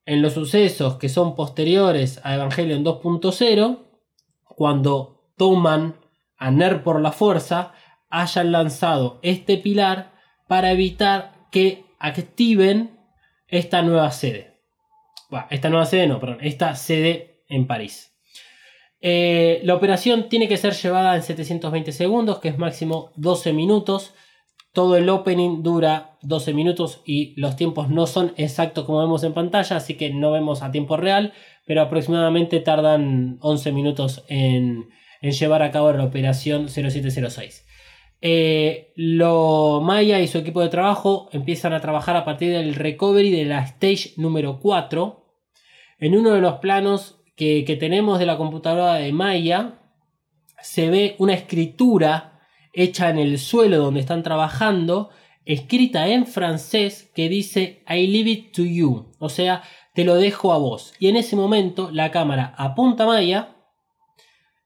[0.05, 3.83] en los sucesos que son posteriores a Evangelion 2.0,
[4.45, 5.97] cuando toman
[6.37, 7.75] a NERV por la fuerza,
[8.09, 10.13] hayan lanzado este pilar
[10.47, 12.99] para evitar que activen
[13.49, 14.55] esta nueva sede.
[15.51, 18.16] Esta nueva sede no, perdón, esta sede en París.
[19.09, 24.15] Eh, la operación tiene que ser llevada en 720 segundos, que es máximo 12 minutos.
[24.73, 29.33] Todo el opening dura 12 minutos y los tiempos no son exactos como vemos en
[29.33, 31.35] pantalla, así que no vemos a tiempo real,
[31.67, 34.89] pero aproximadamente tardan 11 minutos en,
[35.23, 37.65] llevar a cabo la operación 0706.
[38.23, 43.31] Eh, lo Maya y su equipo de trabajo empiezan a trabajar a partir del recovery
[43.31, 45.23] de la stage número 4
[46.01, 49.79] en uno de los planos que, tenemos de la computadora de Maya,
[50.61, 52.41] se ve una escritura
[52.73, 55.11] hecha en el suelo donde están trabajando,
[55.45, 59.63] escrita en francés que dice I leave it to you, o sea,
[59.95, 60.95] te lo dejo a vos.
[60.99, 63.57] Y en ese momento la cámara apunta a Maya,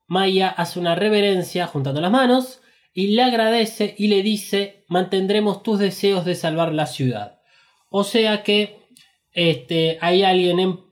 [0.06, 2.60] Maya hace una reverencia juntando las manos
[2.92, 7.40] y le agradece y le dice mantendremos tus deseos de salvar la ciudad.
[7.90, 8.80] O sea que
[9.32, 10.89] este, hay alguien en...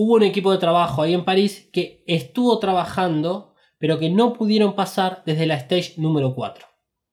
[0.00, 3.48] Hubo un equipo de trabajo ahí en París que estuvo trabajando
[3.78, 6.66] pero que no pudieron pasar desde la stage número 4.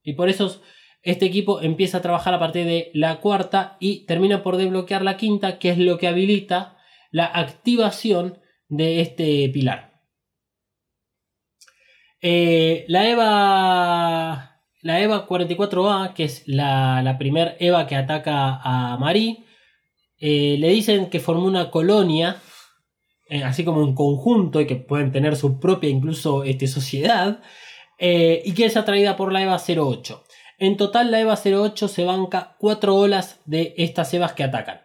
[0.04, 0.62] Y por eso
[1.04, 5.18] este equipo empieza a trabajar a partir de la cuarta y termina por desbloquear la
[5.18, 6.78] quinta, que es lo que habilita
[7.12, 9.94] la activación de este pilar.
[12.22, 18.98] Eh, la EVA, la EVA 44A, que es la, la primer EVA que ataca a
[18.98, 19.44] Marie,
[20.18, 22.42] eh, le dicen que formó una colonia
[23.28, 27.42] eh, así como un conjunto y que pueden tener su propia incluso este, sociedad,
[27.98, 30.24] eh, y que es atraída por la EVA 08.
[30.58, 34.82] En total la EVA 08 se banca cuatro olas de estas EVAs que atacan.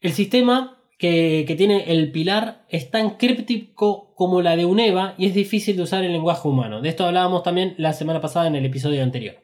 [0.00, 5.14] El sistema que, que, tiene el pilar es tan críptico como la de un EVA
[5.18, 6.80] y es difícil de usar en lenguaje humano.
[6.80, 9.36] De esto hablábamos también la semana pasada en el episodio anterior.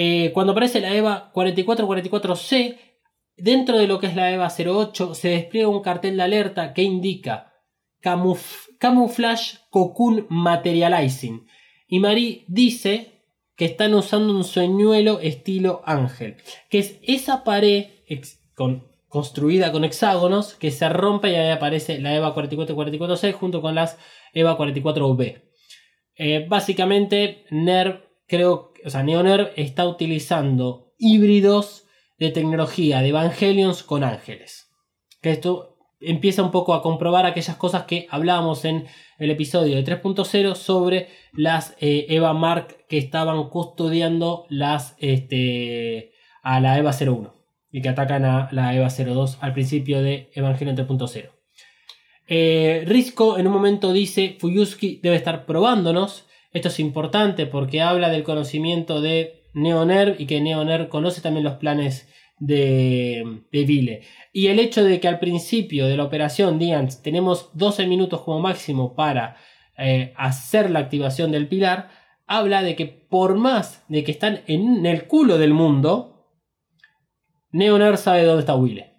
[0.00, 2.87] Eh, cuando aparece la EVA 4444C,
[3.38, 6.82] Dentro de lo que es la EVA 08 se despliega un cartel de alerta que
[6.82, 7.52] indica
[8.00, 11.46] Camouflage Cocoon Materializing.
[11.86, 13.22] Y Marie dice
[13.56, 16.36] que están usando un sueñuelo estilo ángel,
[16.68, 17.86] que es esa pared
[19.08, 23.98] construida con hexágonos que se rompe y ahí aparece la EVA 4444C junto con las
[24.32, 25.42] EVA 44V.
[26.16, 31.87] Eh, básicamente, NERV, creo, o sea, NeoNERV está utilizando híbridos
[32.18, 34.70] de tecnología de Evangelions con ángeles.
[35.22, 38.86] Que esto empieza un poco a comprobar aquellas cosas que hablábamos en
[39.18, 46.12] el episodio de 3.0 sobre las eh, Eva Mark que estaban custodiando las, este,
[46.42, 47.34] a la Eva 01
[47.70, 51.30] y que atacan a la Eva 02 al principio de Evangelion 3.0.
[52.30, 56.26] Eh, Risco en un momento dice Fuyuski debe estar probándonos.
[56.52, 61.56] Esto es importante porque habla del conocimiento de Neoner y que Neoner conoce también los
[61.56, 62.08] planes
[62.38, 64.02] de, de Vile.
[64.32, 68.40] Y el hecho de que al principio de la operación digan tenemos 12 minutos como
[68.40, 69.36] máximo para
[69.76, 71.90] eh, hacer la activación del pilar,
[72.26, 76.26] habla de que por más de que están en el culo del mundo,
[77.52, 78.94] Neoner sabe dónde está Wille.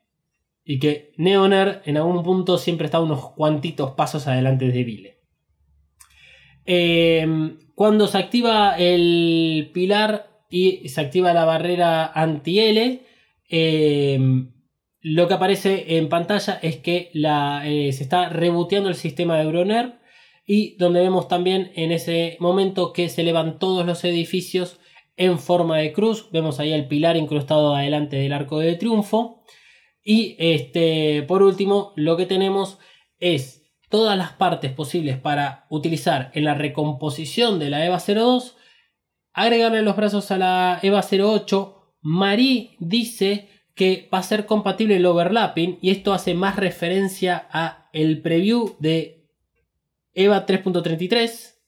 [0.64, 5.19] Y que Neoner en algún punto siempre está unos cuantitos pasos adelante de Vile.
[6.65, 13.02] Eh, cuando se activa el pilar y se activa la barrera anti-L.
[13.48, 14.52] Em,
[15.02, 19.46] lo que aparece en pantalla es que la, eh, se está reboteando el sistema de
[19.46, 20.00] Broner
[20.46, 24.80] y donde vemos también en ese momento que se elevan todos los edificios
[25.16, 26.30] en forma de cruz.
[26.32, 29.44] Vemos ahí el pilar incrustado adelante del arco de triunfo.
[30.04, 32.80] Y este, por último, lo que tenemos
[33.20, 38.56] es todas las partes posibles para utilizar en la recomposición de la EVA 02
[39.34, 41.76] agregarle los brazos a la EVA 08.
[42.02, 47.90] Marie dice que va a ser compatible el overlapping y esto hace más referencia a
[47.94, 49.30] el preview de
[50.14, 51.60] EVA 3.33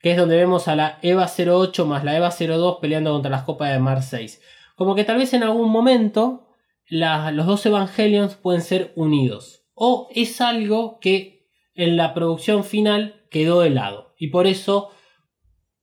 [0.00, 3.42] que es donde vemos a la EVA 08 más la EVA 02 peleando contra las
[3.42, 4.40] copas de Mar 6.
[4.76, 6.46] Como que tal vez en algún momento
[6.88, 9.64] los dos Evangelions pueden ser unidos.
[9.74, 14.14] O es algo que en la producción final quedó de lado.
[14.18, 14.90] Y por eso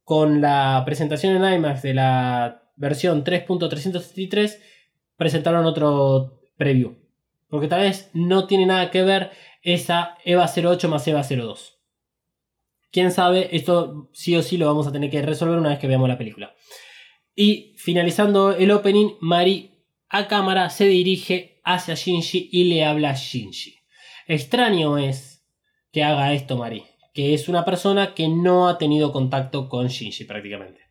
[0.03, 4.59] con la presentación en IMAX de la versión 3.363
[5.15, 6.97] presentaron otro preview.
[7.47, 9.31] Porque tal vez no tiene nada que ver
[9.61, 11.79] esa EVA 08 más EVA 02.
[12.91, 15.87] Quién sabe, esto sí o sí lo vamos a tener que resolver una vez que
[15.87, 16.53] veamos la película.
[17.35, 19.71] Y finalizando el opening, Mari
[20.09, 23.79] a cámara se dirige hacia Shinji y le habla a Shinji.
[24.27, 25.43] Extraño es
[25.91, 26.83] que haga esto Mari
[27.13, 30.81] que es una persona que no ha tenido contacto con Shinji prácticamente.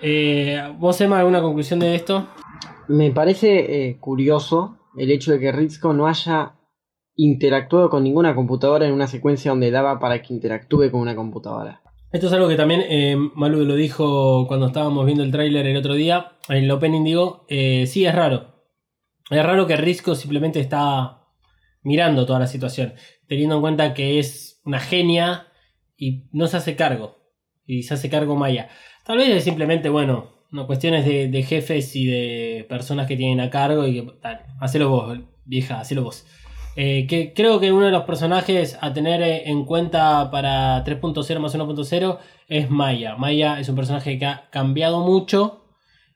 [0.00, 2.28] Eh, ¿Vos, Emma, alguna conclusión de esto?
[2.88, 6.54] Me parece eh, curioso el hecho de que Rizko no haya
[7.14, 11.82] interactuado con ninguna computadora en una secuencia donde daba para que interactúe con una computadora.
[12.10, 15.76] Esto es algo que también eh, Malu lo dijo cuando estábamos viendo el tráiler el
[15.76, 18.52] otro día, en el opening digo, eh, sí es raro.
[19.30, 21.22] Es raro que Rizko simplemente está
[21.82, 22.94] mirando toda la situación,
[23.28, 25.46] teniendo en cuenta que es una genia
[25.96, 27.18] y no se hace cargo.
[27.66, 28.68] Y se hace cargo Maya.
[29.04, 33.50] Tal vez es simplemente, bueno, no, cuestiones de, jefes y de personas que tienen a
[33.50, 34.12] cargo y que,
[34.60, 36.26] hacelo vos, vieja, hacelo vos.
[36.76, 41.38] Eh, que creo que uno de los personajes a tener eh, en cuenta para 3.0
[41.38, 42.18] más 1.0
[42.48, 43.16] es Maya.
[43.16, 45.66] Maya es un personaje que ha cambiado mucho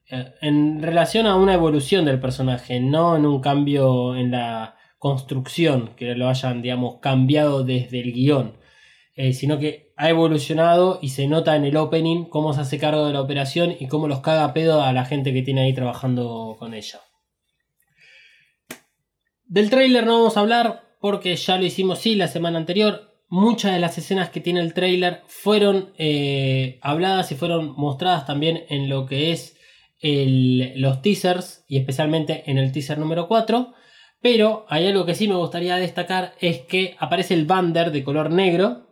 [0.09, 5.95] eh, en relación a una evolución del personaje, no en un cambio en la construcción,
[5.97, 8.57] que lo hayan, digamos, cambiado desde el guion,
[9.15, 13.07] eh, sino que ha evolucionado y se nota en el opening cómo se hace cargo
[13.07, 16.57] de la operación y cómo los caga pedo a la gente que tiene ahí trabajando
[16.59, 17.01] con ella.
[19.45, 23.13] Del tráiler no vamos a hablar porque ya lo hicimos sí la semana anterior.
[23.29, 28.65] Muchas de las escenas que tiene el tráiler fueron eh, habladas y fueron mostradas también
[28.69, 29.57] en lo que es
[30.01, 33.73] el- los teasers y especialmente en el teaser número 4.
[34.27, 38.29] Pero hay algo que sí me gustaría destacar es que aparece el banner de color
[38.33, 38.89] negro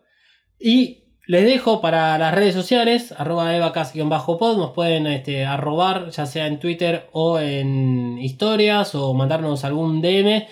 [0.60, 6.46] y les dejo para las redes sociales, arroba evacas-pod, nos pueden este, arrobar, ya sea
[6.46, 10.46] en Twitter o en historias, o mandarnos algún DM.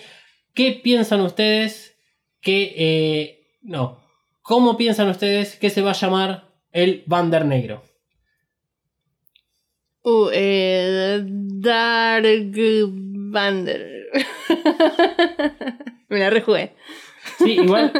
[0.53, 1.95] ¿Qué piensan ustedes
[2.41, 2.73] que...
[2.75, 4.03] eh, no,
[4.41, 7.83] ¿cómo piensan ustedes que se va a llamar el Bander Negro?
[10.03, 12.53] Uh, eh, Dark
[13.31, 14.09] Bander.
[16.09, 16.75] Me la rejugué.
[17.39, 17.91] Sí, igual.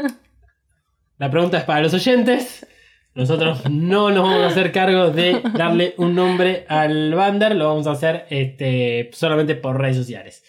[1.18, 2.68] La pregunta es para los oyentes.
[3.16, 7.88] Nosotros no nos vamos a hacer cargo de darle un nombre al Bander, lo vamos
[7.88, 10.44] a hacer este, solamente por redes sociales.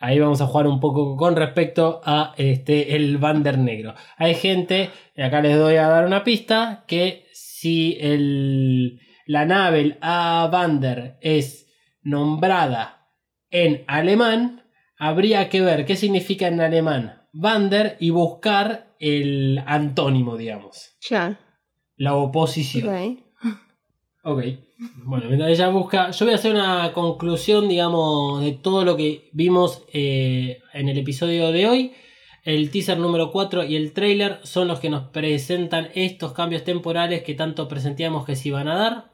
[0.00, 3.94] Ahí vamos a jugar un poco con respecto a este, el Bander negro.
[4.16, 9.98] Hay gente, acá les doy a dar una pista, que si el, la nave, el
[10.00, 11.68] A-Bander, es
[12.02, 13.12] nombrada
[13.48, 14.64] en alemán,
[14.98, 20.96] habría que ver qué significa en alemán Bander y buscar el antónimo, digamos.
[21.08, 21.38] Ya.
[21.96, 22.88] La oposición.
[22.88, 23.54] Ok.
[24.24, 24.44] Ok.
[25.04, 29.30] Bueno, mientras ella busca, yo voy a hacer una conclusión, digamos, de todo lo que
[29.32, 31.92] vimos eh, en el episodio de hoy.
[32.42, 37.22] El teaser número 4 y el trailer son los que nos presentan estos cambios temporales
[37.22, 39.10] que tanto presentíamos que se iban a dar.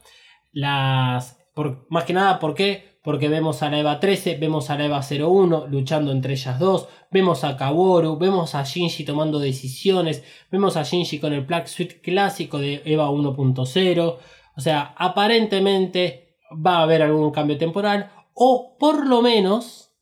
[0.53, 2.99] Las, por, más que nada, ¿por qué?
[3.03, 6.89] Porque vemos a la EVA 13, vemos a la EVA 01 luchando entre ellas dos,
[7.11, 12.01] vemos a Kaworu, vemos a Shinji tomando decisiones, vemos a Shinji con el Black Suite
[12.01, 14.19] clásico de EVA 1.0.
[14.57, 19.93] O sea, aparentemente va a haber algún cambio temporal o por lo menos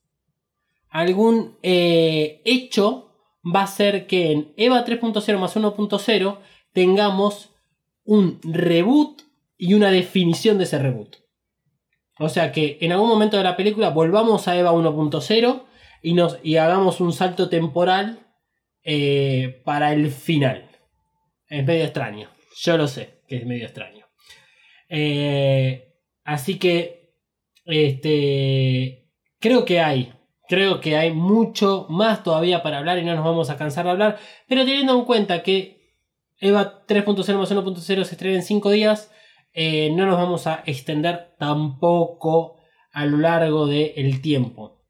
[0.90, 3.03] algún eh, hecho
[3.44, 6.38] va a ser que en EVA 3.0 más 1.0
[6.72, 7.50] tengamos
[8.04, 9.22] un reboot
[9.56, 11.16] y una definición de ese reboot.
[12.18, 15.62] O sea que en algún momento de la película volvamos a EVA 1.0
[16.02, 16.16] y,
[16.48, 18.20] y hagamos un salto temporal
[18.82, 20.70] eh, para el final.
[21.48, 22.28] Es medio extraño.
[22.56, 24.06] Yo lo sé que es medio extraño.
[24.88, 25.94] Eh,
[26.24, 27.14] así que
[27.64, 29.08] este,
[29.40, 30.13] creo que hay.
[30.48, 33.92] Creo que hay mucho más todavía para hablar y no nos vamos a cansar de
[33.92, 34.18] hablar.
[34.46, 35.96] Pero teniendo en cuenta que
[36.38, 39.10] EVA 3.0 más 1.0 se estrena en 5 días,
[39.52, 42.56] eh, no nos vamos a extender tampoco
[42.92, 44.82] a lo largo del tiempo.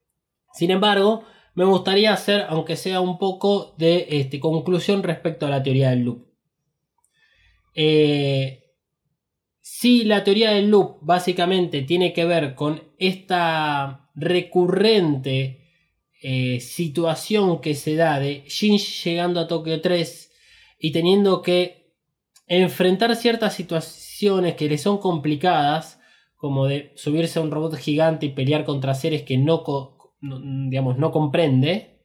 [0.52, 1.24] Sin embargo,
[1.55, 6.01] me gustaría hacer, aunque sea un poco de este, conclusión respecto a la teoría del
[6.01, 6.26] loop.
[7.74, 8.64] Eh,
[9.60, 15.61] si la teoría del loop básicamente tiene que ver con esta recurrente
[16.23, 20.31] eh, situación que se da de Shinji llegando a Tokio 3
[20.78, 21.93] y teniendo que
[22.47, 26.01] enfrentar ciertas situaciones que le son complicadas,
[26.36, 29.39] como de subirse a un robot gigante y pelear contra seres que
[30.20, 32.01] no- digamos, no comprende,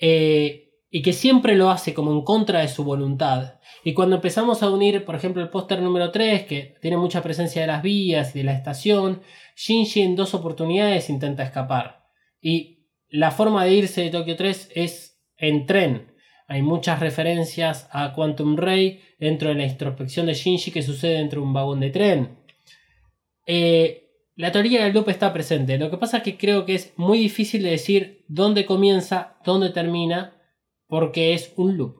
[0.00, 3.54] eh, y que siempre lo hace como en contra de su voluntad.
[3.84, 7.60] Y cuando empezamos a unir, por ejemplo, el póster número 3, que tiene mucha presencia
[7.60, 9.22] de las vías y de la estación,
[9.56, 12.04] Shinji en dos oportunidades intenta escapar.
[12.40, 16.12] Y la forma de irse de Tokio 3 es en tren.
[16.48, 21.40] Hay muchas referencias a Quantum Ray dentro de la introspección de Shinji que sucede dentro
[21.40, 22.38] de un vagón de tren.
[23.46, 24.06] Eh,
[24.36, 25.78] la teoría del loop está presente.
[25.78, 29.70] Lo que pasa es que creo que es muy difícil de decir dónde comienza, dónde
[29.70, 30.35] termina,
[30.88, 31.96] porque es un loop.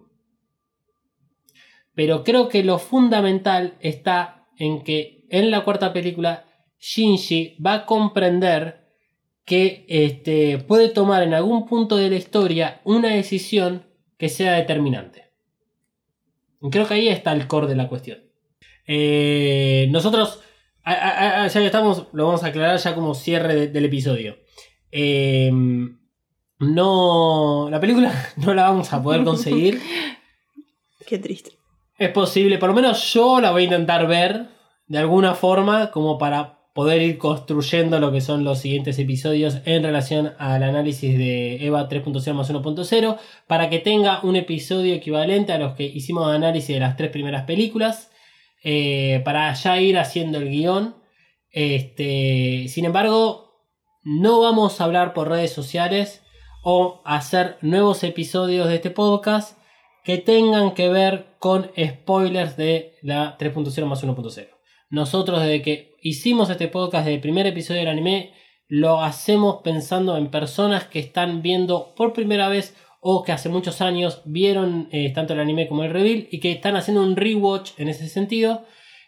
[1.95, 6.45] Pero creo que lo fundamental está en que en la cuarta película
[6.79, 8.85] Shinji va a comprender
[9.45, 13.87] que este, puede tomar en algún punto de la historia una decisión
[14.19, 15.25] que sea determinante.
[16.71, 18.19] Creo que ahí está el core de la cuestión.
[18.87, 20.43] Eh, nosotros,
[20.83, 24.39] a- ya estamos, lo vamos a aclarar ya como cierre de- del episodio.
[24.91, 25.51] Eh,
[26.59, 29.81] no, la película no la vamos a poder conseguir.
[31.07, 31.53] Qué triste.
[31.99, 34.49] Es posible, por lo menos yo la voy a intentar ver
[34.87, 39.83] de alguna forma como para poder ir construyendo lo que son los siguientes episodios en
[39.83, 45.59] relación al análisis de EVA 3.0 más 1.0 para que tenga un episodio equivalente a
[45.59, 48.11] los que hicimos de análisis de las tres primeras películas
[48.63, 50.97] eh, para ya ir haciendo el guion.
[51.51, 53.65] Este, sin embargo,
[54.03, 56.26] no vamos a hablar por redes sociales
[56.69, 59.57] o hacer nuevos episodios de este podcast
[60.03, 64.49] que tengan que ver con spoilers de la 3.0 más 1.0.
[64.91, 68.33] Nosotros desde que hicimos este podcast del primer episodio del anime,
[68.67, 73.81] lo hacemos pensando en personas que están viendo por primera vez o que hace muchos
[73.81, 77.79] años vieron eh, tanto el anime como el reveal y que están haciendo un rewatch
[77.79, 78.65] en ese sentido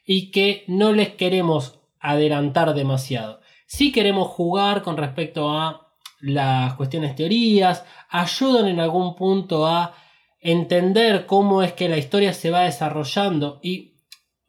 [0.07, 3.41] y que no les queremos adelantar demasiado.
[3.67, 5.88] Si queremos jugar con respecto a
[6.21, 9.95] las cuestiones teorías, ayudan en algún punto a
[10.41, 13.99] entender cómo es que la historia se va desarrollando y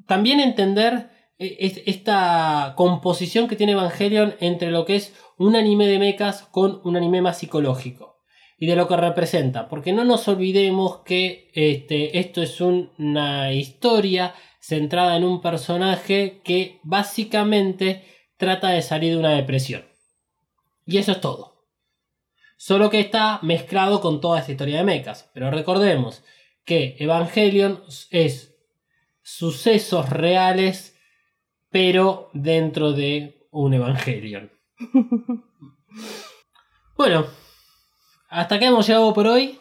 [0.08, 6.00] también entender eh, esta composición que tiene Evangelion entre lo que es un anime de
[6.00, 8.18] mechas con un anime más psicológico
[8.58, 14.36] y de lo que representa, porque no nos olvidemos que este, esto es una historia
[14.60, 18.04] centrada en un personaje que básicamente
[18.36, 19.86] trata de salir de una depresión.
[20.86, 21.49] Y eso es todo.
[22.62, 25.32] Solo que está mezclado con toda esta historia de mechas.
[25.34, 26.26] Pero recordemos
[26.66, 27.82] que Evangelion
[28.12, 28.54] es
[29.22, 31.00] sucesos reales
[31.70, 34.52] pero dentro de un Evangelion.
[36.98, 37.28] bueno,
[38.28, 39.58] hasta que hemos llegado por hoy.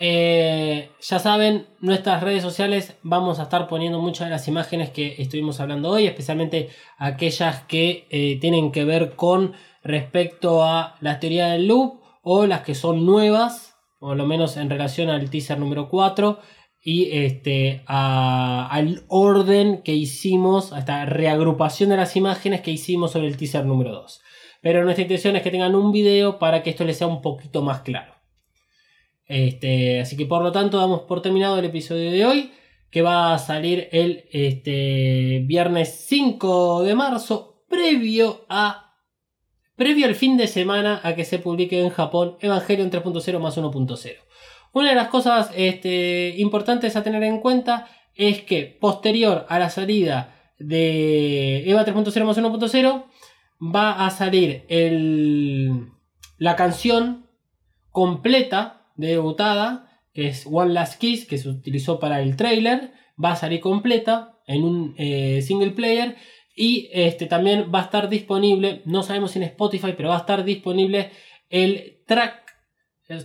[0.00, 5.16] Eh, ya saben, nuestras redes sociales vamos a estar poniendo muchas de las imágenes que
[5.18, 9.52] estuvimos hablando hoy, especialmente aquellas que eh, tienen que ver con
[9.82, 14.68] respecto a la teoría del loop o las que son nuevas, o lo menos en
[14.68, 16.38] relación al teaser número 4
[16.78, 23.28] y este, al orden que hicimos, a esta reagrupación de las imágenes que hicimos sobre
[23.28, 24.20] el teaser número 2.
[24.60, 27.62] Pero nuestra intención es que tengan un video para que esto les sea un poquito
[27.62, 28.12] más claro.
[29.24, 32.52] Este, así que por lo tanto damos por terminado el episodio de hoy,
[32.90, 38.87] que va a salir el este, viernes 5 de marzo, previo a
[39.78, 44.16] previo al fin de semana a que se publique en Japón Evangelion 3.0 más 1.0.
[44.74, 49.70] Una de las cosas este, importantes a tener en cuenta es que posterior a la
[49.70, 53.04] salida de EVA 3.0 más 1.0
[53.74, 54.64] va a salir
[56.38, 57.26] la canción
[57.90, 62.92] completa de debutada, que es One Last Kiss, que se utilizó para el trailer,
[63.22, 66.16] va a salir completa en un eh, single player
[66.58, 70.20] y este, también va a estar disponible, no sabemos si en Spotify, pero va a
[70.20, 71.10] estar disponible
[71.48, 72.48] el track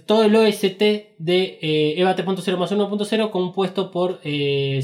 [0.05, 0.81] todo el OST
[1.17, 4.81] de eh, EVA 3.0 más 1.0 compuesto por eh,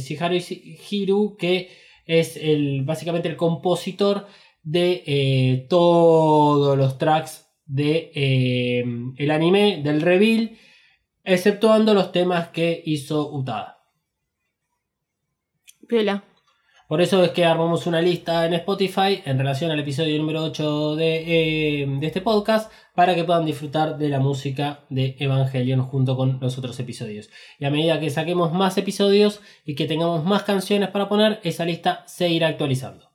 [0.90, 1.70] Hiru, que
[2.06, 4.28] es el, básicamente el compositor
[4.64, 10.58] de eh, todos los tracks de eh, anime, del reveal,
[11.24, 13.78] exceptuando los temas que hizo Utada.
[15.88, 16.28] Piola.
[16.90, 20.95] Por eso es que armamos una lista en Spotify en relación al episodio número 8
[20.95, 21.06] de,
[21.99, 26.57] de, este podcast para que puedan disfrutar de la música de Evangelion junto con los
[26.57, 27.30] otros episodios.
[27.60, 31.64] Y a medida que saquemos más episodios y que tengamos más canciones para poner, esa
[31.64, 33.11] lista se irá actualizando.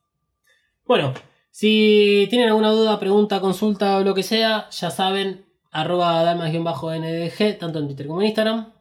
[0.87, 1.13] Bueno,
[1.51, 7.81] si tienen alguna duda, pregunta, consulta o lo que sea, ya saben, arroba dalmas-ndg, tanto
[7.81, 8.74] en Twitter como en Instagram.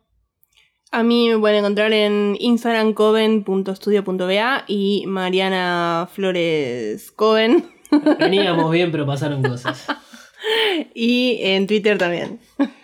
[0.93, 7.65] A mí me pueden encontrar en Instagram coven.studio.ba y Mariana Flores Coven.
[8.19, 9.87] Veníamos bien, pero pasaron cosas.
[10.93, 12.39] y en Twitter también.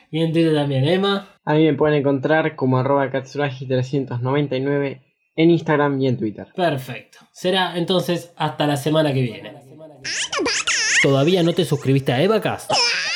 [0.09, 1.35] Y en Twitter también, Emma.
[1.45, 5.01] A mí me pueden encontrar como arroba katsuragi399
[5.35, 6.47] en Instagram y en Twitter.
[6.55, 7.19] Perfecto.
[7.31, 9.53] Será entonces hasta la semana que viene.
[11.03, 12.71] ¿Todavía no te suscribiste a Evacast?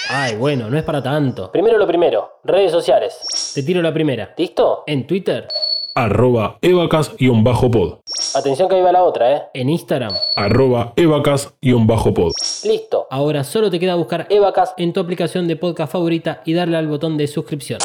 [0.09, 1.51] Ay, bueno, no es para tanto.
[1.51, 3.17] Primero lo primero, redes sociales.
[3.53, 4.33] Te tiro la primera.
[4.35, 4.83] ¿Listo?
[4.87, 5.47] En Twitter.
[5.93, 7.99] Arroba evacas-pod.
[8.35, 9.43] Atención que ahí va la otra, ¿eh?
[9.53, 10.11] En Instagram.
[10.35, 12.31] Arroba evacas-pod.
[12.65, 13.07] Listo.
[13.11, 16.87] Ahora solo te queda buscar Evacas en tu aplicación de podcast favorita y darle al
[16.87, 17.77] botón de suscripción.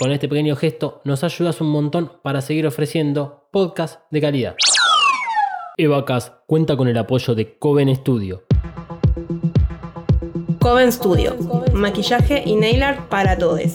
[0.00, 4.54] Con este pequeño gesto nos ayudas un montón para seguir ofreciendo podcast de calidad.
[5.76, 8.44] Evacas cuenta con el apoyo de Coven Studio.
[10.60, 11.36] Coven Studio,
[11.74, 13.74] maquillaje y nail art para todos.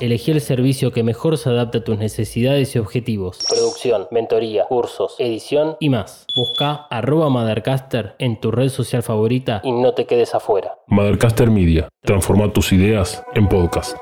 [0.00, 3.38] Elegí el servicio que mejor se adapta a tus necesidades y objetivos.
[3.48, 6.26] Producción, mentoría, cursos, edición y más.
[6.36, 10.78] Busca arroba Mothercaster en tu red social favorita y no te quedes afuera.
[10.86, 11.88] Mothercaster Media.
[12.02, 13.96] Transforma tus ideas en podcast.